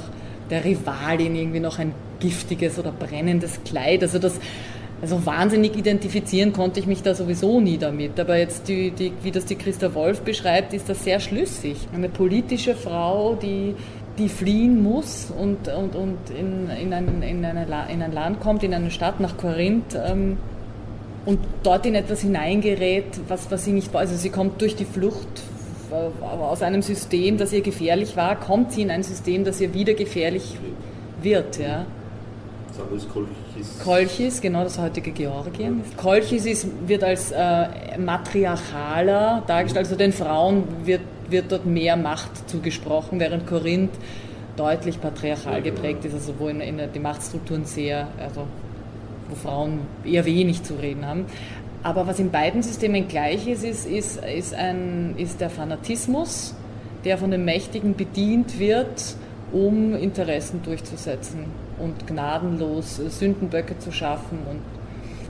der 0.49 0.65
Rivalin 0.65 1.35
irgendwie 1.35 1.59
noch 1.59 1.81
ein 1.81 1.93
giftiges 2.23 2.79
oder 2.79 2.93
brennendes 2.93 3.61
Kleid. 3.65 4.03
Also 4.03 4.19
das, 4.19 4.39
also 5.03 5.27
wahnsinnig 5.27 5.77
identifizieren 5.77 6.53
konnte 6.53 6.79
ich 6.79 6.87
mich 6.87 7.03
da 7.03 7.15
sowieso 7.15 7.61
nie 7.61 7.77
damit. 7.77 8.21
Aber 8.21 8.37
jetzt, 8.37 8.69
die, 8.69 8.93
die, 8.93 9.13
wie 9.23 9.33
das 9.33 9.45
die 9.45 9.57
Christa 9.57 9.95
Wolf 9.95 10.21
beschreibt, 10.21 10.73
ist 10.73 10.89
das 10.89 11.03
sehr 11.03 11.19
schlüssig. 11.19 11.77
Eine 11.93 12.09
politische 12.09 12.77
Frau, 12.77 13.35
die, 13.35 13.75
die 14.19 14.29
fliehen 14.29 14.83
muss 14.83 15.33
und, 15.37 15.67
und, 15.69 15.97
und 15.97 16.19
in, 16.39 16.71
in, 16.71 16.93
ein, 16.93 17.23
in, 17.23 17.45
eine, 17.45 17.67
in 17.93 18.03
ein 18.03 18.13
Land 18.13 18.41
kommt, 18.41 18.63
in 18.63 18.73
eine 18.73 18.91
Stadt 18.93 19.19
nach 19.19 19.37
Korinth. 19.37 19.97
Ähm, 19.97 20.37
und 21.25 21.39
dort 21.63 21.87
in 21.87 21.95
etwas 21.95 22.21
hineingerät, 22.21 23.05
was, 23.29 23.51
was 23.51 23.65
sie 23.65 23.73
nicht 23.73 23.93
war. 23.93 24.01
Also 24.01 24.17
sie 24.17 24.31
kommt 24.31 24.61
durch 24.61 24.75
die 24.75 24.85
Flucht 24.85 25.43
äh, 25.91 26.25
aus 26.25 26.63
einem 26.63 26.83
System, 26.83 27.39
das 27.39 27.53
ihr 27.53 27.61
gefährlich 27.61 28.17
war, 28.17 28.39
kommt 28.39 28.73
sie 28.73 28.83
in 28.83 28.91
ein 28.91 29.03
System, 29.03 29.45
das 29.45 29.61
ihr 29.61 29.75
wieder 29.75 29.95
gefährlich 29.95 30.57
wird. 31.23 31.59
Ja. 31.59 31.87
Das 32.73 32.81
andere 32.81 32.97
ist 32.97 33.13
Kolchis. 33.13 33.79
Kolchis, 33.85 34.41
genau 34.41 34.63
das 34.65 34.79
heutige 34.79 35.11
Georgien. 35.11 35.83
Kolchis 35.99 36.47
ist, 36.47 36.67
wird 36.87 37.05
als 37.05 37.31
äh, 37.31 37.99
matriarchaler 37.99 39.43
dargestellt, 39.47 39.87
also 39.87 39.97
den 39.97 40.13
Frauen 40.13 40.65
wird, 40.85 41.03
wird 41.29 41.53
dort 41.53 41.67
mehr 41.67 41.97
Macht 41.97 42.49
zugesprochen, 42.49 43.21
während 43.21 43.47
Korinth 43.47 43.93
deutlich 44.57 45.01
patriarchal 45.03 45.57
Ja, 45.57 45.61
genau. 45.61 45.75
geprägt 45.75 46.05
ist, 46.07 46.15
also 46.15 46.35
wo 46.39 46.49
in, 46.49 46.63
in 46.63 46.81
die 46.95 46.99
Machtstrukturen 46.99 47.67
sehr, 47.67 48.09
also 48.19 48.47
wo 49.29 49.35
Frauen 49.35 49.81
eher 50.03 50.25
wenig 50.25 50.63
zu 50.63 50.73
reden 50.75 51.07
haben. 51.07 51.27
Aber 51.83 52.07
was 52.07 52.21
in 52.21 52.31
beiden 52.31 52.63
Systemen 52.63 53.07
gleich 53.07 53.47
ist, 53.49 53.65
ist, 53.65 53.87
ist, 53.87 54.25
ist, 54.25 54.55
ein, 54.55 55.15
ist 55.19 55.43
der 55.43 55.51
Fanatismus, 55.51 56.55
der 57.05 57.19
von 57.19 57.31
den 57.31 57.45
Mächtigen 57.45 57.97
bedient 57.97 58.59
wird, 58.59 59.17
um 59.53 59.95
Interessen 59.95 60.63
durchzusetzen 60.63 61.45
und 61.83 62.07
gnadenlos 62.07 62.99
äh, 62.99 63.11
Sündenböcke 63.11 63.79
zu 63.79 63.93
schaffen 63.93 64.39
und 64.49 64.61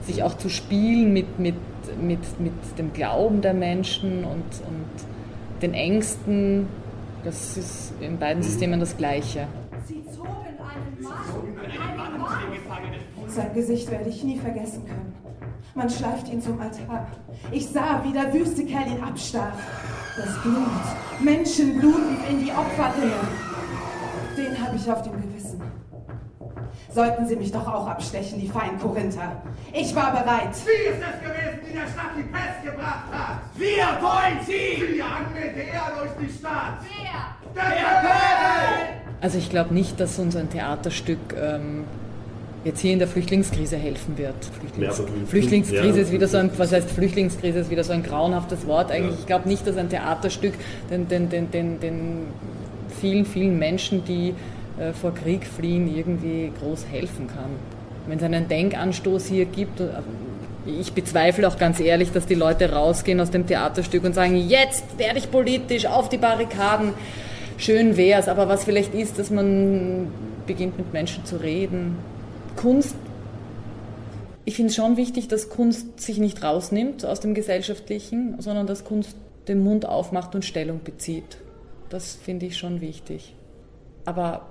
sich 0.05 0.23
auch 0.23 0.37
zu 0.37 0.49
spielen 0.49 1.13
mit, 1.13 1.39
mit, 1.39 1.55
mit, 2.01 2.39
mit 2.39 2.53
dem 2.77 2.93
Glauben 2.93 3.41
der 3.41 3.53
Menschen 3.53 4.23
und, 4.23 4.43
und 4.67 5.61
den 5.61 5.73
Ängsten. 5.73 6.67
Das 7.23 7.57
ist 7.57 7.93
in 8.01 8.17
beiden 8.17 8.43
Systemen 8.43 8.79
das 8.79 8.97
Gleiche. 8.97 9.47
Sie 9.85 10.03
zogen 10.13 10.29
einen 10.59 11.01
Mann, 11.01 11.21
einen 11.63 12.67
Mann. 12.67 13.29
Sein 13.29 13.53
Gesicht 13.53 13.89
werde 13.89 14.09
ich 14.09 14.23
nie 14.23 14.37
vergessen 14.37 14.85
können. 14.85 15.13
Man 15.75 15.89
schleift 15.89 16.29
ihn 16.29 16.41
zum 16.41 16.59
Altar. 16.59 17.07
Ich 17.51 17.67
sah, 17.67 18.03
wie 18.03 18.13
der 18.13 18.31
wüste 18.31 18.63
Kerl 18.63 18.91
ihn 18.91 19.01
abstach. 19.01 19.57
Das 20.15 20.39
Blut, 20.43 21.23
Menschenblut 21.23 21.97
lief 22.09 22.29
in 22.29 22.45
die 22.45 22.51
Opferringe. 22.51 23.13
Den 24.37 24.63
habe 24.63 24.75
ich 24.75 24.91
auf 24.91 25.01
dem 25.01 25.13
Gewissen. 25.13 25.59
Sollten 26.93 27.27
sie 27.27 27.35
mich 27.35 27.51
doch 27.51 27.67
auch 27.67 27.87
abstechen, 27.87 28.39
die 28.39 28.47
feinen 28.47 28.79
Korinther. 28.79 29.41
Ich 29.73 29.95
war 29.95 30.11
bereit. 30.11 30.53
Sie 30.53 30.69
ist 30.69 30.99
es 31.01 31.19
gewesen, 31.27 31.59
die 31.67 31.73
der 31.73 31.87
Stadt 31.87 32.11
die 32.17 32.23
Pest 32.23 32.63
gebracht 32.63 33.05
hat. 33.11 33.39
Wir 33.55 33.87
wollen 34.01 34.39
sie! 34.45 34.85
Sie 34.85 34.97
jagen 34.99 35.33
Medea 35.33 35.91
durch 35.97 36.11
die 36.21 36.37
Stadt. 36.37 36.77
Wer? 36.83 37.53
Der 37.55 37.63
König! 37.63 39.03
Also 39.21 39.37
ich 39.37 39.49
glaube 39.49 39.73
nicht, 39.73 39.99
dass 39.99 40.19
uns 40.19 40.35
ein 40.35 40.49
Theaterstück 40.49 41.19
ähm, 41.41 41.85
jetzt 42.63 42.79
hier 42.81 42.93
in 42.93 42.99
der 42.99 43.07
Flüchtlingskrise 43.07 43.77
helfen 43.77 44.17
wird. 44.17 44.35
Flüchtlings 44.59 44.95
vergnügen. 44.95 45.27
Flüchtlingskrise 45.27 45.97
Ja, 45.97 46.03
ist 46.03 46.11
wieder 46.11 46.27
so 46.27 46.37
ein, 46.37 46.51
was 46.57 46.71
heißt 46.71 46.91
Flüchtlingskrise 46.91 47.59
ist 47.59 47.69
wieder 47.69 47.83
so 47.83 47.93
ein 47.93 48.03
grauenhaftes 48.03 48.67
Wort 48.67 48.91
eigentlich. 48.91 49.19
Ich 49.19 49.25
glaube 49.25 49.47
nicht, 49.47 49.65
dass 49.65 49.77
ein 49.77 49.89
Theaterstück 49.89 50.53
den, 50.89 51.07
den, 51.07 51.29
den, 51.29 51.51
den, 51.51 51.79
den 51.79 52.27
vielen, 53.01 53.25
vielen 53.25 53.57
Menschen, 53.59 54.05
die 54.05 54.35
vor 54.93 55.13
Krieg 55.13 55.45
fliehen, 55.45 55.93
irgendwie 55.93 56.51
groß 56.59 56.85
helfen 56.91 57.27
kann. 57.27 57.51
Wenn 58.07 58.17
es 58.17 58.23
einen 58.23 58.47
Denkanstoß 58.47 59.27
hier 59.27 59.45
gibt, 59.45 59.79
äh, 59.79 59.89
ich 60.65 60.93
bezweifle 60.93 61.47
auch 61.47 61.57
ganz 61.57 61.79
ehrlich, 61.79 62.11
dass 62.11 62.25
die 62.25 62.35
Leute 62.35 62.71
rausgehen 62.71 63.19
aus 63.19 63.31
dem 63.31 63.45
Theaterstück 63.45 64.03
und 64.03 64.13
sagen, 64.13 64.35
jetzt 64.35 64.97
werde 64.97 65.19
ich 65.19 65.29
politisch 65.29 65.85
auf 65.85 66.09
die 66.09 66.17
Barrikaden. 66.17 66.93
Schön 67.57 67.97
wär's, 67.97 68.27
aber 68.27 68.47
was 68.47 68.63
vielleicht 68.63 68.93
ist, 68.93 69.19
dass 69.19 69.29
man 69.29 70.07
beginnt 70.47 70.77
mit 70.77 70.93
Menschen 70.93 71.25
zu 71.25 71.37
reden. 71.37 71.97
Kunst, 72.55 72.95
ich 74.45 74.55
finde 74.55 74.69
es 74.69 74.75
schon 74.75 74.97
wichtig, 74.97 75.27
dass 75.27 75.49
Kunst 75.49 75.99
sich 75.99 76.17
nicht 76.17 76.43
rausnimmt 76.43 77.05
aus 77.05 77.19
dem 77.19 77.33
Gesellschaftlichen, 77.33 78.35
sondern 78.39 78.67
dass 78.67 78.83
Kunst 78.83 79.15
den 79.47 79.63
Mund 79.63 79.85
aufmacht 79.85 80.33
und 80.35 80.45
Stellung 80.45 80.81
bezieht. 80.83 81.37
Das 81.89 82.15
finde 82.15 82.45
ich 82.45 82.57
schon 82.57 82.81
wichtig. 82.81 83.35
Aber 84.05 84.47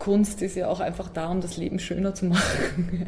Kunst 0.00 0.42
ist 0.42 0.56
ja 0.56 0.66
auch 0.66 0.80
einfach 0.80 1.08
da, 1.10 1.30
um 1.30 1.40
das 1.40 1.56
Leben 1.56 1.78
schöner 1.78 2.12
zu 2.14 2.24
machen. 2.24 3.06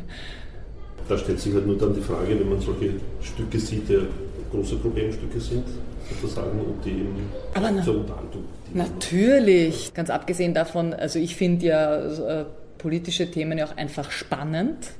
Da 1.08 1.18
stellt 1.18 1.40
sich 1.40 1.52
halt 1.52 1.66
nur 1.66 1.76
dann 1.76 1.92
die 1.92 2.00
Frage, 2.00 2.38
wenn 2.38 2.48
man 2.48 2.60
solche 2.60 2.90
Stücke 3.20 3.58
sieht, 3.58 3.88
die 3.88 4.06
große 4.52 4.76
Problemstücke 4.76 5.40
sind, 5.40 5.64
sozusagen, 6.08 6.60
ob 6.60 6.80
die 6.84 6.90
eben 6.90 7.28
Aber 7.54 7.72
na, 7.72 7.82
zur 7.82 7.96
Unterhaltung. 7.96 8.44
Natürlich. 8.72 9.92
Ganz 9.94 10.10
abgesehen 10.10 10.54
davon, 10.54 10.94
also 10.94 11.18
ich 11.18 11.34
finde 11.34 11.66
ja 11.66 12.40
äh, 12.40 12.44
politische 12.78 13.28
Themen 13.28 13.58
ja 13.58 13.66
auch 13.66 13.76
einfach 13.76 14.12
spannend. 14.12 14.92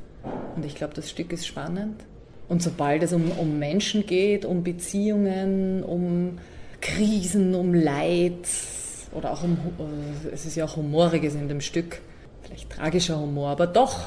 Und 0.56 0.64
ich 0.64 0.74
glaube, 0.74 0.94
das 0.94 1.08
Stück 1.08 1.32
ist 1.32 1.46
spannend. 1.46 2.02
Und 2.48 2.62
sobald 2.62 3.04
es 3.04 3.12
um, 3.12 3.30
um 3.38 3.58
Menschen 3.60 4.04
geht, 4.04 4.44
um 4.44 4.64
Beziehungen, 4.64 5.84
um 5.84 6.38
Krisen, 6.80 7.54
um 7.54 7.74
Leid 7.74 8.46
oder 9.14 9.32
auch 9.32 9.42
um, 9.42 9.58
äh, 9.78 10.28
es 10.32 10.46
ist 10.46 10.56
ja 10.56 10.64
auch 10.64 10.76
Humoriges 10.76 11.34
in 11.34 11.48
dem 11.48 11.60
Stück, 11.60 12.00
vielleicht 12.42 12.70
tragischer 12.70 13.18
Humor, 13.18 13.50
aber 13.50 13.66
doch, 13.66 14.06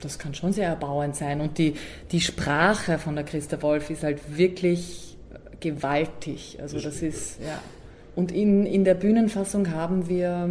das 0.00 0.18
kann 0.18 0.34
schon 0.34 0.52
sehr 0.52 0.68
erbauend 0.68 1.16
sein. 1.16 1.40
Und 1.40 1.58
die, 1.58 1.74
die 2.12 2.20
Sprache 2.20 2.98
von 2.98 3.14
der 3.14 3.24
Christa 3.24 3.60
Wolf 3.62 3.90
ist 3.90 4.02
halt 4.02 4.36
wirklich 4.36 5.16
gewaltig. 5.60 6.58
Also 6.60 6.78
das 6.78 7.02
ist, 7.02 7.40
ja. 7.40 7.60
Und 8.14 8.30
in, 8.30 8.66
in 8.66 8.84
der 8.84 8.94
Bühnenfassung 8.94 9.72
haben 9.72 10.08
wir 10.08 10.48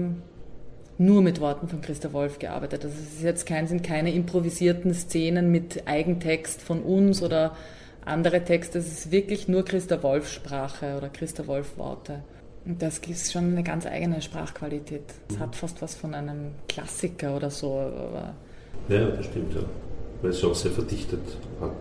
nur 0.97 1.21
mit 1.21 1.39
Worten 1.39 1.67
von 1.67 1.82
Christa 1.82 2.12
Wolf 2.13 2.39
gearbeitet. 2.39 2.84
Also 2.84 2.97
es 2.99 3.15
ist 3.15 3.23
jetzt 3.23 3.45
kein, 3.45 3.67
sind 3.67 3.84
keine 3.84 4.13
improvisierten 4.13 4.93
Szenen 4.93 5.51
mit 5.51 5.88
Eigentext 5.88 6.62
von 6.62 6.82
uns 6.82 7.21
oder 7.21 7.56
andere 8.06 8.43
Texte. 8.43 8.79
Es 8.79 8.88
ist 8.88 9.12
wirklich 9.12 9.47
nur 9.47 9.63
Christa 9.63 10.03
Wolf 10.03 10.29
Sprache 10.29 10.97
oder 10.97 11.10
Christa 11.10 11.47
Wolf 11.47 11.77
Worte. 11.77 12.21
Und 12.65 12.82
das 12.82 12.99
ist 12.99 13.32
schon 13.32 13.52
eine 13.52 13.63
ganz 13.63 13.86
eigene 13.86 14.21
Sprachqualität. 14.21 15.04
Es 15.30 15.39
hat 15.39 15.56
fast 15.56 15.82
was 15.82 15.95
von 15.95 16.13
einem 16.13 16.52
Klassiker 16.69 17.36
oder 17.36 17.49
so. 17.49 17.73
Aber 17.73 18.34
ja, 18.88 19.08
das 19.08 19.26
stimmt, 19.26 19.54
ja. 19.54 19.62
Weil 20.21 20.32
es 20.32 20.43
auch 20.43 20.56
sehr 20.56 20.71
verdichtet 20.71 21.19
hat. 21.60 21.71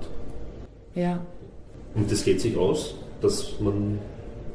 Ja. 0.95 1.21
Und 1.95 2.11
das 2.11 2.25
geht 2.25 2.41
sich 2.41 2.57
aus, 2.57 2.95
dass 3.21 3.61
man 3.61 3.99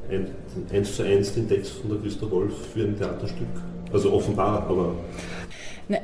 ein, 0.10 0.28
eins 0.72 0.96
zu 0.96 1.04
eins 1.04 1.34
den 1.34 1.48
Text 1.48 1.74
von 1.74 1.92
der 1.92 2.00
Christa 2.00 2.30
Wolf 2.30 2.54
für 2.74 2.84
ein 2.84 2.98
Theaterstück, 2.98 3.48
also 3.92 4.14
offenbar, 4.14 4.68
aber. 4.68 4.96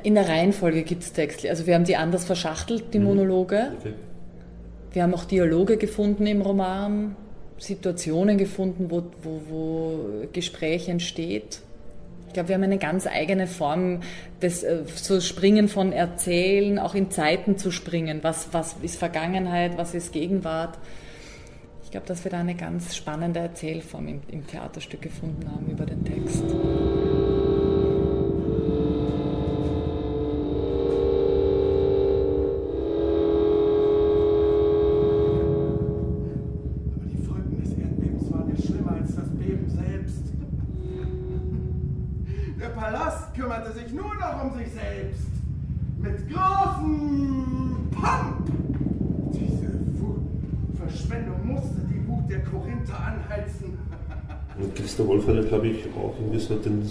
In 0.04 0.16
der 0.16 0.30
Reihenfolge 0.30 0.84
gibt 0.84 1.04
es 1.04 1.12
Texte. 1.12 1.50
Also 1.50 1.68
wir 1.68 1.76
haben 1.76 1.84
die 1.84 1.98
anders 1.98 2.24
verschachtelt, 2.24 2.94
die 2.94 3.00
mhm. 3.00 3.06
Monologe. 3.06 3.72
Okay. 3.80 3.94
Wir 4.94 5.04
haben 5.04 5.14
auch 5.14 5.26
Dialoge 5.26 5.78
gefunden 5.78 6.26
im 6.28 6.42
Roman, 6.42 7.16
Situationen 7.63 8.38
gefunden, 8.38 8.89
wo, 8.89 9.04
wo, 9.21 9.41
wo 9.49 10.28
Gespräch 10.34 10.89
entsteht. 10.89 11.62
Ich 12.28 12.34
glaube, 12.34 12.49
wir 12.49 12.56
haben 12.56 12.63
eine 12.63 12.80
ganz 12.80 13.06
eigene 13.06 13.47
Form 13.47 14.02
des 14.41 14.63
äh, 14.63 14.84
so 14.95 15.21
Springen 15.21 15.67
von 15.67 15.93
Erzählen, 15.93 16.80
auch 16.80 16.95
in 16.95 17.12
Zeiten 17.12 17.58
zu 17.58 17.71
springen. 17.71 18.19
Was, 18.23 18.49
was 18.52 18.76
ist 18.82 18.97
Vergangenheit, 18.97 19.78
was 19.78 19.93
ist 19.93 20.12
Gegenwart? 20.12 20.78
Ich 21.84 21.91
glaube, 21.91 22.08
dass 22.08 22.23
wir 22.23 22.32
da 22.32 22.39
eine 22.39 22.56
ganz 22.56 22.95
spannende 22.95 23.39
Erzählform 23.39 24.08
im, 24.08 24.21
im 24.30 24.47
Theaterstück 24.47 25.04
gefunden 25.04 25.49
haben 25.52 25.67
über 25.67 25.86
den 25.86 26.04
Text. 26.04 26.43
Irgendwie 56.34 56.46
so 56.46 56.56
den, 56.56 56.89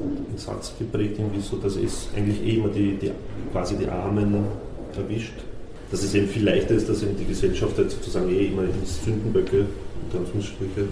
den 0.00 0.38
Satz 0.38 0.72
geprägt, 0.78 1.18
irgendwie 1.18 1.40
so, 1.40 1.56
dass 1.56 1.76
es 1.76 2.08
eigentlich 2.16 2.42
eh 2.42 2.56
immer 2.56 2.68
die, 2.68 2.96
die, 2.96 3.10
quasi 3.52 3.76
die 3.76 3.88
Armen 3.88 4.44
erwischt. 4.96 5.34
Dass 5.90 6.02
es 6.02 6.14
eben 6.14 6.28
viel 6.28 6.44
leichter 6.44 6.74
ist, 6.74 6.88
dass 6.88 7.02
eben 7.02 7.16
die 7.16 7.24
Gesellschaft 7.24 7.76
halt 7.78 7.90
sozusagen 7.90 8.28
eh 8.28 8.46
immer 8.46 8.62
Sündenböcke, 8.84 9.66
unter 10.04 10.18
Anführungsstriche, 10.18 10.88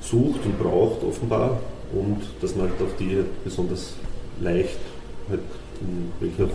sucht 0.00 0.44
und 0.44 0.58
braucht 0.58 1.02
offenbar 1.02 1.60
und 1.92 2.22
dass 2.40 2.54
man 2.54 2.68
halt 2.68 2.80
auf 2.82 2.96
die 2.98 3.18
besonders 3.42 3.94
leicht 4.40 4.78
halt 5.28 5.40
in 5.80 6.10
welcher 6.20 6.52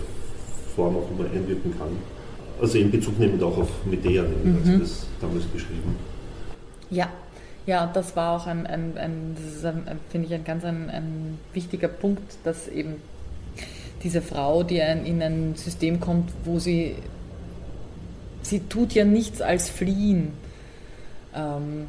Form 0.75 0.97
auch 0.97 1.09
immer 1.11 1.29
einwirken 1.29 1.73
kann. 1.77 1.89
Also 2.61 2.77
in 2.77 2.91
Bezug 2.91 3.17
nehmend 3.19 3.41
auch 3.41 3.57
auf 3.57 3.69
Medea, 3.85 4.23
mhm. 4.23 4.55
hat 4.55 4.65
sie 4.65 4.79
das 4.79 5.05
damals 5.19 5.45
beschrieben. 5.45 5.95
Ja, 6.91 7.09
ja, 7.69 7.85
das 7.85 8.15
war 8.15 8.35
auch 8.35 8.47
ein, 8.47 8.65
ein, 8.65 8.97
ein, 8.97 9.37
ein 9.63 9.99
finde 10.09 10.27
ich, 10.27 10.33
ein 10.33 10.43
ganz 10.43 10.65
ein, 10.65 11.37
wichtiger 11.53 11.87
Punkt, 11.87 12.37
dass 12.43 12.67
eben 12.67 12.95
diese 14.01 14.23
Frau, 14.23 14.63
die 14.63 14.77
in 14.77 15.21
ein 15.21 15.55
System 15.55 15.99
kommt, 15.99 16.31
wo 16.45 16.57
sie, 16.57 16.95
sie 18.41 18.61
tut 18.61 18.93
ja 18.93 19.05
nichts 19.05 19.39
als 19.39 19.69
fliehen. 19.69 20.33
Ähm, 21.35 21.87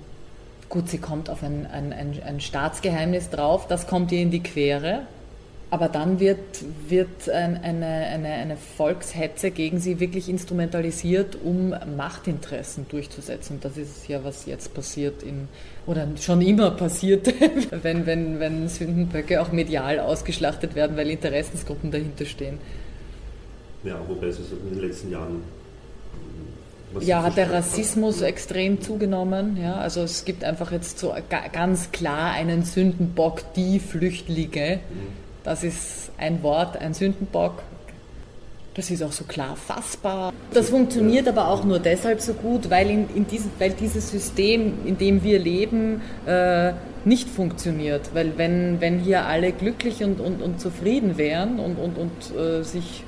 gut, 0.69 0.90
sie 0.90 0.99
kommt 0.99 1.31
auf 1.31 1.43
ein, 1.43 1.66
ein 1.66 2.40
Staatsgeheimnis 2.40 3.31
drauf, 3.31 3.66
das 3.66 3.87
kommt 3.87 4.12
ihr 4.12 4.21
in 4.21 4.31
die 4.31 4.43
Quere. 4.43 5.07
Aber 5.72 5.88
dann 5.88 6.18
wird, 6.18 6.64
wird 6.88 7.28
eine, 7.28 7.62
eine, 7.62 8.28
eine 8.28 8.56
Volkshetze 8.56 9.52
gegen 9.52 9.78
sie 9.78 10.00
wirklich 10.00 10.28
instrumentalisiert, 10.28 11.38
um 11.44 11.72
Machtinteressen 11.96 12.87
durchzusetzen. 12.88 13.59
Das 13.61 13.76
ist 13.76 14.09
ja, 14.09 14.24
was 14.24 14.46
jetzt 14.46 14.74
passiert 14.74 15.22
in, 15.22 15.46
oder 15.87 16.09
schon 16.20 16.42
immer 16.42 16.72
passiert, 16.72 17.33
wenn, 17.83 18.04
wenn, 18.04 18.40
wenn 18.40 18.68
Sündenböcke 18.68 19.40
auch 19.40 19.52
medial 19.52 20.00
ausgeschlachtet 20.00 20.74
werden, 20.74 20.96
weil 20.96 21.09
Interessensgruppen 21.09 21.92
dahinter 21.92 22.24
stehen. 22.24 22.59
Ja, 23.85 23.96
wobei 24.09 24.26
es 24.26 24.38
in 24.38 24.74
den 24.74 24.80
letzten 24.80 25.12
Jahren 25.12 25.42
ja, 26.98 27.22
hat 27.22 27.37
der 27.37 27.52
Rassismus 27.52 28.20
extrem 28.22 28.80
zugenommen. 28.80 29.56
Ja, 29.56 29.76
also 29.76 30.02
es 30.02 30.24
gibt 30.24 30.42
einfach 30.42 30.72
jetzt 30.72 30.98
so 30.98 31.14
ganz 31.52 31.92
klar 31.92 32.33
einen 32.33 32.64
Sündenbock, 32.64 33.54
die 33.54 33.78
Flüchtlinge. 33.78 34.80
Mhm 34.90 35.30
das 35.44 35.64
ist 35.64 36.11
ein 36.18 36.42
Wort, 36.42 36.76
ein 36.76 36.94
Sündenbock. 36.94 37.62
Das 38.74 38.90
ist 38.90 39.03
auch 39.03 39.12
so 39.12 39.24
klar 39.24 39.57
fassbar. 39.57 40.33
Das 40.55 40.70
funktioniert 40.70 41.26
aber 41.26 41.48
auch 41.48 41.64
nur 41.64 41.81
deshalb 41.81 42.20
so 42.20 42.35
gut, 42.35 42.70
weil, 42.70 42.88
in, 42.88 43.09
in 43.14 43.26
diesem, 43.26 43.50
weil 43.59 43.70
dieses 43.70 44.11
System, 44.11 44.87
in 44.87 44.96
dem 44.96 45.24
wir 45.24 45.38
leben, 45.38 46.03
äh, 46.24 46.72
nicht 47.05 47.29
funktioniert. 47.29 48.11
Weil 48.14 48.38
wenn, 48.38 48.81
wenn 48.81 49.00
hier 49.00 49.26
alle 49.26 49.53
glücklich 49.53 50.05
und, 50.05 50.20
und, 50.20 50.40
und 50.40 50.61
zufrieden 50.61 51.18
wären 51.18 51.59
und, 51.59 51.76
und, 51.76 51.98
und 51.98 52.38
äh, 52.38 52.62
sich 52.62 53.05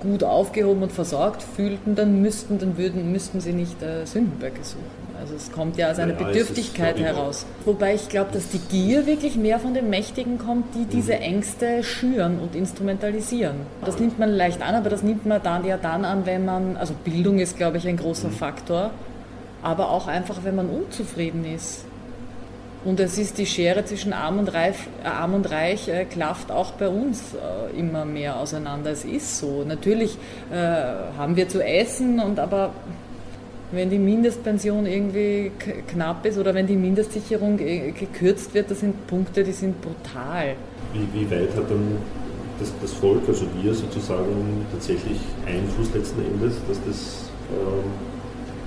gut 0.00 0.24
aufgehoben 0.24 0.82
und 0.82 0.92
versorgt 0.92 1.42
fühlten, 1.42 1.94
dann 1.94 2.20
müssten, 2.20 2.58
dann 2.58 2.76
würden, 2.76 3.12
müssten 3.12 3.40
sie 3.40 3.52
nicht 3.52 3.82
äh, 3.82 4.04
Sündenböcke 4.06 4.64
suchen. 4.64 5.05
Also 5.20 5.34
es 5.34 5.50
kommt 5.52 5.76
ja 5.76 5.90
aus 5.90 5.98
einer 5.98 6.18
ja, 6.18 6.26
Bedürftigkeit 6.26 6.98
heraus. 6.98 7.46
Wobei 7.64 7.94
ich 7.94 8.08
glaube, 8.08 8.30
dass 8.32 8.48
die 8.48 8.58
Gier 8.58 9.06
wirklich 9.06 9.36
mehr 9.36 9.58
von 9.58 9.74
den 9.74 9.90
Mächtigen 9.90 10.38
kommt, 10.38 10.74
die 10.74 10.84
diese 10.84 11.14
mhm. 11.14 11.22
Ängste 11.22 11.82
schüren 11.82 12.38
und 12.38 12.54
instrumentalisieren. 12.54 13.56
Das 13.84 13.98
nimmt 13.98 14.18
man 14.18 14.30
leicht 14.30 14.62
an, 14.62 14.74
aber 14.74 14.90
das 14.90 15.02
nimmt 15.02 15.26
man 15.26 15.42
dann 15.42 15.64
ja 15.64 15.76
dann 15.76 16.04
an, 16.04 16.26
wenn 16.26 16.44
man, 16.44 16.76
also 16.76 16.94
Bildung 17.04 17.38
ist, 17.38 17.56
glaube 17.56 17.78
ich, 17.78 17.88
ein 17.88 17.96
großer 17.96 18.28
mhm. 18.28 18.32
Faktor, 18.32 18.90
aber 19.62 19.90
auch 19.90 20.06
einfach, 20.06 20.44
wenn 20.44 20.56
man 20.56 20.68
unzufrieden 20.68 21.44
ist. 21.44 21.84
Und 22.86 23.00
es 23.00 23.18
ist 23.18 23.38
die 23.38 23.46
Schere 23.46 23.84
zwischen 23.84 24.12
Arm 24.12 24.38
und 24.38 24.54
Reich, 24.54 24.76
äh, 25.02 25.08
Arm 25.08 25.34
und 25.34 25.50
Reich 25.50 25.88
äh, 25.88 26.04
klafft 26.04 26.52
auch 26.52 26.70
bei 26.72 26.88
uns 26.88 27.34
äh, 27.34 27.76
immer 27.76 28.04
mehr 28.04 28.38
auseinander. 28.38 28.92
Es 28.92 29.04
ist 29.04 29.38
so. 29.38 29.64
Natürlich 29.66 30.16
äh, 30.52 30.56
haben 31.18 31.34
wir 31.34 31.48
zu 31.48 31.64
essen, 31.64 32.20
und 32.20 32.38
aber 32.38 32.72
wenn 33.72 33.90
die 33.90 33.98
Mindestpension 33.98 34.86
irgendwie 34.86 35.50
knapp 35.88 36.24
ist 36.24 36.38
oder 36.38 36.54
wenn 36.54 36.66
die 36.66 36.76
Mindestsicherung 36.76 37.58
äh, 37.58 37.90
gekürzt 37.90 38.54
wird, 38.54 38.70
das 38.70 38.80
sind 38.80 39.06
Punkte, 39.06 39.42
die 39.42 39.52
sind 39.52 39.80
brutal. 39.80 40.54
Wie, 40.92 41.20
wie 41.20 41.30
weit 41.30 41.54
hat 41.56 41.70
dann 41.70 41.96
das, 42.58 42.72
das, 42.80 42.92
Volk, 42.92 43.22
also 43.28 43.46
wir 43.60 43.74
sozusagen, 43.74 44.64
tatsächlich 44.72 45.18
Einfluss 45.46 45.92
letzten 45.94 46.22
Endes, 46.24 46.54
dass 46.68 46.78
das 46.86 47.30
ähm, 47.52 47.90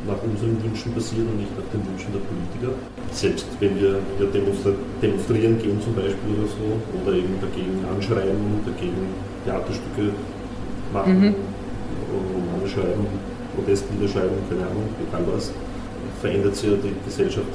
nach 0.06 0.22
unseren 0.24 0.62
Wünschen 0.64 0.94
passiert 0.94 1.28
und 1.28 1.38
nicht 1.38 1.52
nach 1.58 1.66
den 1.74 1.82
Wünschen 1.88 2.12
der 2.14 2.20
Politiker? 2.20 2.78
Selbst 3.12 3.48
wenn 3.60 3.80
wir 3.80 4.00
demonstrieren 5.02 5.58
gehen 5.60 5.82
zum 5.82 5.96
Beispiel 5.96 6.38
oder 6.38 6.48
so, 6.48 6.68
oder 7.02 7.18
eben 7.18 7.36
dagegen 7.42 7.84
anschreiben, 7.90 8.62
dagegen 8.66 9.10
Theaterstücke 9.46 10.14
machen, 10.94 11.20
mhm. 11.20 11.36
Romane 12.14 12.68
schreiben, 12.68 13.08
Protest 13.60 13.92
niederschreiben, 13.92 14.38
keine 14.50 14.62
Ahnung, 14.62 14.90
egal 15.08 15.24
was, 15.34 15.52
verändert 16.22 16.56
sich 16.56 16.70
ja 16.70 16.76
die 16.76 16.94
Gesellschaft 17.06 17.48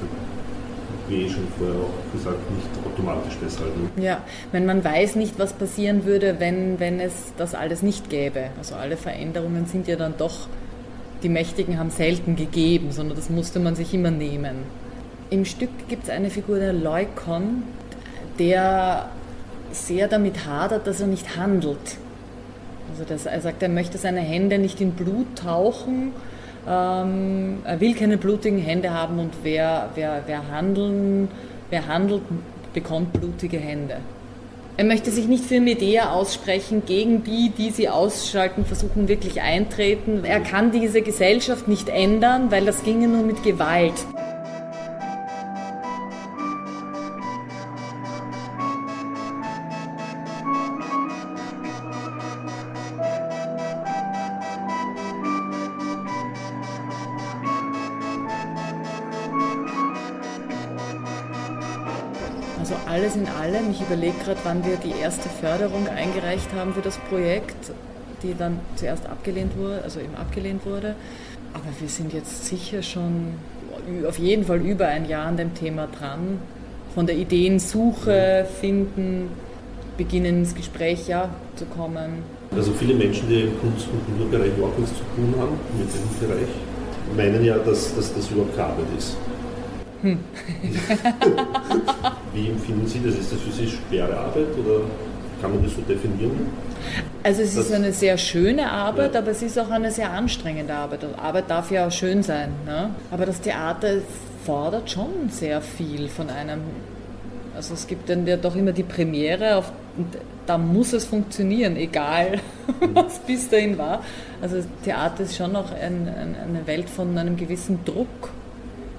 wie 1.09 1.23
eh 1.23 1.29
schon 1.29 1.47
vorher 1.59 1.77
auch 1.77 2.13
gesagt, 2.13 2.39
nicht 2.51 2.69
automatisch 2.87 3.35
deshalb. 3.45 3.71
Ne? 3.77 4.03
Ja, 4.03 4.23
wenn 4.53 4.67
man 4.67 4.83
weiß 4.83 5.17
nicht, 5.17 5.39
was 5.39 5.53
passieren 5.53 6.05
würde, 6.05 6.37
wenn, 6.39 6.81
wenn 6.81 7.01
es 7.01 7.13
das 7.37 7.55
alles 7.55 7.83
nicht 7.83 8.09
gäbe. 8.09 8.45
Also 8.59 8.75
alle 8.75 8.97
Veränderungen 8.97 9.67
sind 9.67 9.87
ja 9.87 9.97
dann 9.97 10.15
doch, 10.17 10.49
die 11.23 11.29
Mächtigen 11.29 11.79
haben 11.79 11.91
selten 11.91 12.37
gegeben, 12.37 12.91
sondern 12.91 13.17
das 13.17 13.31
musste 13.31 13.61
man 13.61 13.77
sich 13.77 13.93
immer 13.95 14.11
nehmen. 14.11 14.57
Im 15.31 15.45
Stück 15.45 15.71
gibt 15.89 16.05
es 16.05 16.11
eine 16.11 16.31
Figur, 16.31 16.59
der 16.59 16.73
Leukon, 16.73 17.65
der 18.39 19.09
sehr 19.73 20.09
damit 20.09 20.47
hadert, 20.47 20.87
dass 20.87 21.01
er 21.01 21.07
nicht 21.07 21.37
handelt. 21.37 21.99
Also 22.95 23.05
das, 23.09 23.27
er 23.27 23.41
sagt, 23.41 23.61
er 23.61 23.69
möchte 23.69 23.99
seine 23.99 24.21
Hände 24.21 24.57
nicht 24.57 24.81
in 24.81 24.93
Blut 24.93 25.27
tauchen, 25.35 26.13
ähm, 26.65 27.59
er 27.65 27.81
will 27.81 27.93
keine 27.97 28.19
blutigen 28.19 28.61
Hände 28.61 28.95
haben 28.95 29.19
und 29.19 29.33
wer, 29.43 29.91
wer, 29.97 30.23
wer, 30.27 30.49
handeln, 30.49 31.29
wer 31.71 31.89
handelt, 31.89 32.23
bekommt 32.73 33.13
blutige 33.13 33.59
Hände. 33.59 33.97
Er 34.77 34.85
möchte 34.85 35.11
sich 35.11 35.27
nicht 35.27 35.45
für 35.45 35.61
Medea 35.61 36.13
aussprechen, 36.13 36.85
gegen 36.87 37.25
die, 37.25 37.51
die 37.51 37.71
sie 37.71 37.89
ausschalten, 37.89 38.65
versuchen 38.65 39.09
wirklich 39.09 39.41
eintreten. 39.41 40.25
Er 40.25 40.39
kann 40.39 40.71
diese 40.71 41.03
Gesellschaft 41.03 41.67
nicht 41.67 41.89
ändern, 41.89 42.53
weil 42.53 42.65
das 42.65 42.85
ginge 42.85 43.09
nur 43.09 43.25
mit 43.25 43.43
Gewalt. 43.43 43.95
Überlege 63.87 64.15
gerade, 64.25 64.41
wann 64.45 64.65
wir 64.65 64.77
die 64.77 64.99
erste 65.01 65.29
Förderung 65.29 65.89
eingereicht 65.89 66.53
haben 66.55 66.75
für 66.75 66.81
das 66.81 66.99
Projekt, 67.09 67.73
die 68.23 68.35
dann 68.37 68.61
zuerst 68.77 69.07
abgelehnt 69.07 69.57
wurde, 69.57 69.83
also 69.83 70.01
eben 70.01 70.15
abgelehnt 70.17 70.65
wurde. 70.67 70.95
Aber 71.53 71.67
wir 71.79 71.89
sind 71.89 72.13
jetzt 72.13 72.47
sicher 72.47 72.83
schon 72.83 73.35
auf 74.07 74.19
jeden 74.19 74.45
Fall 74.45 74.61
über 74.61 74.87
ein 74.87 75.09
Jahr 75.09 75.27
an 75.27 75.37
dem 75.37 75.55
Thema 75.55 75.87
dran. 75.99 76.41
Von 76.95 77.07
der 77.07 77.17
Ideensuche, 77.17 78.47
Finden, 78.61 79.29
beginnen 79.97 80.39
ins 80.41 80.55
Gespräch 80.55 81.09
ja, 81.09 81.29
zu 81.57 81.65
kommen. 81.67 82.23
Also 82.55 82.73
viele 82.73 82.95
Menschen, 82.95 83.29
die 83.29 83.43
im 83.43 83.61
Kunst- 83.61 83.89
und 83.93 84.05
Kulturbereich 84.07 84.57
überhaupt 84.57 84.79
nichts 84.79 84.97
zu 84.97 85.05
tun 85.17 85.35
haben 85.39 85.59
mit 85.77 85.89
dem 85.89 86.29
Bereich, 86.29 86.49
meinen 87.17 87.45
ja, 87.45 87.59
dass, 87.59 87.95
dass 87.95 88.15
das 88.15 88.31
überhaupt 88.31 88.59
Arbeit 88.59 88.87
ist. 88.97 89.17
Hm. 90.05 90.19
Wie 92.35 92.49
empfinden 92.49 92.87
Sie 92.87 93.01
das? 93.03 93.15
Ist 93.15 93.33
das 93.33 93.41
für 93.41 93.53
Sie 93.53 93.67
schwere 93.67 94.15
Arbeit 94.15 94.49
oder 94.63 94.83
kann 95.41 95.55
man 95.55 95.65
das 95.65 95.75
so 95.75 95.81
definieren? 95.81 96.49
Also 97.23 97.41
es 97.41 97.57
ist 97.57 97.73
eine 97.73 97.91
sehr 97.91 98.19
schöne 98.19 98.71
Arbeit, 98.71 99.15
ja. 99.15 99.21
aber 99.21 99.31
es 99.31 99.41
ist 99.41 99.59
auch 99.59 99.71
eine 99.71 99.91
sehr 99.91 100.11
anstrengende 100.11 100.75
Arbeit. 100.75 101.05
Und 101.05 101.19
Arbeit 101.19 101.49
darf 101.49 101.71
ja 101.71 101.87
auch 101.87 101.91
schön 101.91 102.23
sein. 102.23 102.51
Ne? 102.67 102.91
Aber 103.11 103.25
das 103.25 103.41
Theater 103.41 104.03
fordert 104.45 104.91
schon 104.91 105.31
sehr 105.31 105.63
viel 105.63 106.09
von 106.09 106.29
einem. 106.29 106.61
Also 107.57 107.73
es 107.73 107.87
gibt 107.87 108.11
dann 108.11 108.27
ja 108.27 108.37
doch 108.37 108.57
immer 108.57 108.73
die 108.73 108.83
Premiere, 108.83 109.57
auf, 109.57 109.73
da 110.45 110.59
muss 110.59 110.93
es 110.93 111.07
funktionieren, 111.07 111.77
egal 111.77 112.41
mhm. 112.81 112.91
was 112.95 113.21
bis 113.21 113.49
dahin 113.49 113.79
war. 113.79 114.03
Also 114.43 114.59
Theater 114.85 115.23
ist 115.23 115.37
schon 115.37 115.53
noch 115.53 115.73
ein, 115.73 116.09
ein, 116.09 116.37
eine 116.47 116.67
Welt 116.67 116.91
von 116.91 117.17
einem 117.17 117.39
gewissen 117.39 117.79
Druck 117.87 118.35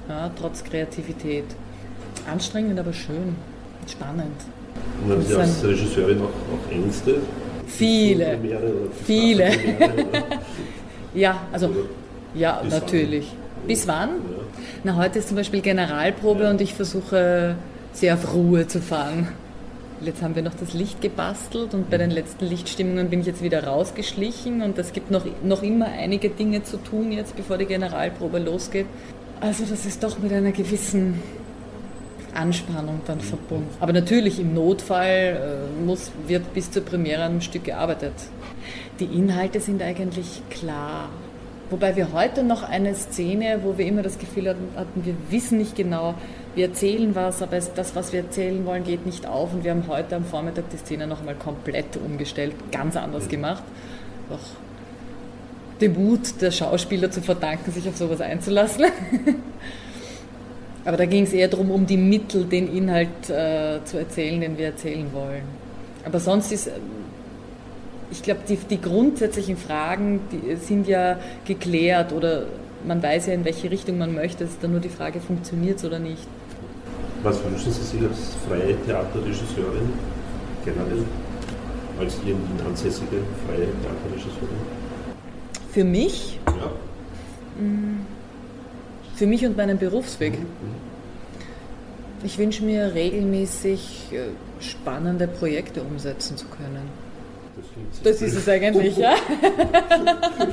ja, 0.09 0.31
trotz 0.39 0.63
Kreativität. 0.63 1.45
Anstrengend, 2.31 2.79
aber 2.79 2.93
schön, 2.93 3.35
spannend. 3.87 4.41
Und 5.03 5.11
haben 5.11 5.21
Sie 5.21 5.35
als 5.35 5.63
Regisseurin 5.63 6.19
auch, 6.21 6.25
auch 6.25 6.71
Ängste? 6.71 7.17
Viele, 7.67 8.39
viele. 9.05 9.51
ja, 11.13 11.41
also 11.51 11.69
ja, 12.33 12.61
Bis 12.63 12.73
natürlich. 12.73 13.27
Wann? 13.27 13.67
Bis 13.67 13.87
wann? 13.87 14.09
Ja. 14.09 14.43
Na, 14.83 14.95
heute 14.97 15.19
ist 15.19 15.29
zum 15.29 15.37
Beispiel 15.37 15.61
Generalprobe 15.61 16.43
ja. 16.43 16.51
und 16.51 16.61
ich 16.61 16.73
versuche 16.73 17.55
sehr 17.93 18.13
auf 18.13 18.33
Ruhe 18.33 18.67
zu 18.67 18.81
fahren. 18.81 19.29
Jetzt 20.01 20.21
haben 20.21 20.35
wir 20.35 20.43
noch 20.43 20.53
das 20.53 20.73
Licht 20.73 21.01
gebastelt 21.01 21.73
und 21.73 21.89
bei 21.89 21.97
den 21.97 22.11
letzten 22.11 22.45
Lichtstimmungen 22.45 23.09
bin 23.09 23.21
ich 23.21 23.25
jetzt 23.25 23.41
wieder 23.41 23.63
rausgeschlichen 23.63 24.61
und 24.61 24.77
es 24.77 24.91
gibt 24.91 25.09
noch, 25.09 25.25
noch 25.41 25.63
immer 25.63 25.85
einige 25.85 26.29
Dinge 26.29 26.63
zu 26.63 26.77
tun 26.77 27.13
jetzt, 27.13 27.35
bevor 27.37 27.57
die 27.57 27.65
Generalprobe 27.65 28.39
losgeht. 28.39 28.87
Also 29.41 29.65
das 29.65 29.85
ist 29.85 30.03
doch 30.03 30.17
mit 30.19 30.31
einer 30.31 30.51
gewissen 30.51 31.21
Anspannung 32.33 33.01
dann 33.05 33.21
verbunden. 33.21 33.69
Aber 33.79 33.93
natürlich 33.93 34.39
im 34.39 34.53
Notfall 34.53 35.67
äh, 35.77 35.83
muss, 35.83 36.11
wird 36.27 36.53
bis 36.53 36.71
zur 36.71 36.83
Premiere 36.83 37.23
einem 37.23 37.41
Stück 37.41 37.63
gearbeitet. 37.63 38.13
Die 38.99 39.05
Inhalte 39.05 39.59
sind 39.59 39.81
eigentlich 39.81 40.41
klar. 40.49 41.09
Wobei 41.69 41.95
wir 41.95 42.13
heute 42.13 42.43
noch 42.43 42.61
eine 42.61 42.93
Szene, 42.93 43.59
wo 43.63 43.77
wir 43.77 43.87
immer 43.87 44.03
das 44.03 44.19
Gefühl 44.19 44.49
hatten, 44.49 45.03
wir 45.03 45.15
wissen 45.29 45.57
nicht 45.57 45.75
genau, 45.75 46.13
wir 46.53 46.67
erzählen 46.67 47.15
was, 47.15 47.41
aber 47.41 47.57
das, 47.59 47.95
was 47.95 48.13
wir 48.13 48.19
erzählen 48.19 48.63
wollen, 48.65 48.83
geht 48.83 49.05
nicht 49.05 49.25
auf. 49.25 49.51
Und 49.51 49.63
wir 49.63 49.71
haben 49.71 49.87
heute 49.87 50.15
am 50.15 50.25
Vormittag 50.25 50.69
die 50.69 50.77
Szene 50.77 51.07
nochmal 51.07 51.35
komplett 51.35 51.97
umgestellt, 51.97 52.53
ganz 52.71 52.95
anders 52.95 53.27
gemacht. 53.29 53.63
Doch 54.29 54.39
dem 55.81 55.93
Mut 55.93 56.41
der 56.41 56.51
Schauspieler 56.51 57.11
zu 57.11 57.21
verdanken, 57.21 57.71
sich 57.71 57.87
auf 57.87 57.97
sowas 57.97 58.21
einzulassen. 58.21 58.85
Aber 60.85 60.97
da 60.97 61.05
ging 61.05 61.23
es 61.23 61.33
eher 61.33 61.47
darum, 61.47 61.71
um 61.71 61.85
die 61.85 61.97
Mittel, 61.97 62.45
den 62.45 62.73
Inhalt 62.73 63.29
äh, 63.29 63.79
zu 63.85 63.97
erzählen, 63.97 64.39
den 64.39 64.57
wir 64.57 64.67
erzählen 64.67 65.11
wollen. 65.13 65.43
Aber 66.05 66.19
sonst 66.19 66.51
ist, 66.51 66.69
ich 68.11 68.21
glaube, 68.21 68.41
die, 68.47 68.55
die, 68.55 68.79
grundsätzlichen 68.79 69.57
Fragen 69.57 70.19
die 70.31 70.55
sind 70.57 70.87
ja 70.87 71.17
geklärt 71.45 72.13
oder 72.13 72.45
man 72.85 73.01
weiß 73.01 73.27
ja, 73.27 73.33
in 73.33 73.43
welche 73.43 73.71
Richtung 73.71 73.97
man 73.97 74.13
möchte. 74.13 74.43
Es 74.43 74.51
ist 74.51 74.63
dann 74.63 74.71
nur 74.71 74.79
die 74.79 74.89
Frage, 74.89 75.19
funktioniert 75.19 75.79
es 75.79 75.85
oder 75.85 75.97
nicht. 75.97 76.27
Was 77.23 77.43
wünschen 77.43 77.71
Sie 77.71 77.81
sich 77.81 78.01
als 78.01 78.35
freie 78.47 78.75
Theaterregisseurin 78.85 79.91
generell? 80.63 81.03
Als 81.99 82.17
hier 82.23 82.35
ansässige 82.63 83.17
freie 83.47 83.67
Theaterregisseurin? 83.81 84.84
Für 85.75 85.83
mich? 85.83 86.39
Ja. 86.47 86.71
Mm, 87.61 88.05
für 89.13 89.27
mich 89.27 89.45
und 89.45 89.57
meinen 89.57 89.77
Berufsweg. 89.77 90.39
Mhm. 90.39 90.45
Ich 92.23 92.37
wünsche 92.37 92.63
mir 92.63 92.93
regelmäßig 92.93 94.07
äh, 94.13 94.63
spannende 94.63 95.27
Projekte 95.27 95.81
umsetzen 95.83 96.37
zu 96.37 96.45
können. 96.45 96.87
Das, 97.91 98.19
das 98.19 98.21
ist 98.21 98.35
es 98.35 98.47
eigentlich, 98.47 98.95
ja. 98.95 99.15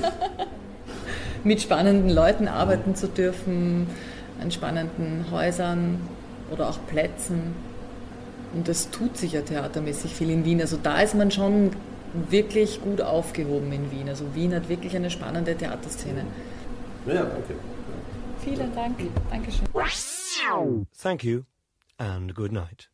Mit 1.44 1.62
spannenden 1.62 2.10
Leuten 2.10 2.48
arbeiten 2.48 2.96
zu 2.96 3.06
dürfen, 3.06 3.86
an 4.40 4.50
spannenden 4.50 5.26
Häusern 5.30 6.00
oder 6.50 6.68
auch 6.68 6.80
Plätzen. 6.88 7.54
Und 8.54 8.66
das 8.66 8.90
tut 8.90 9.16
sich 9.16 9.34
ja 9.34 9.42
theatermäßig 9.42 10.12
viel 10.12 10.30
in 10.30 10.44
Wien. 10.44 10.60
Also 10.60 10.78
da 10.82 11.00
ist 11.00 11.14
man 11.14 11.30
schon 11.30 11.70
wirklich 12.12 12.80
gut 12.80 13.00
aufgehoben 13.00 13.72
in 13.72 13.90
Wien. 13.90 14.08
Also 14.08 14.34
Wien 14.34 14.54
hat 14.54 14.68
wirklich 14.68 14.94
eine 14.96 15.10
spannende 15.10 15.56
Theaterszene. 15.56 16.24
Ja, 17.06 17.24
danke. 17.24 17.54
Vielen 18.44 18.74
Dank. 18.74 18.98
Dankeschön. 19.30 19.66
Thank 21.00 21.24
you 21.24 21.42
and 21.98 22.34
good 22.34 22.52
night. 22.52 22.91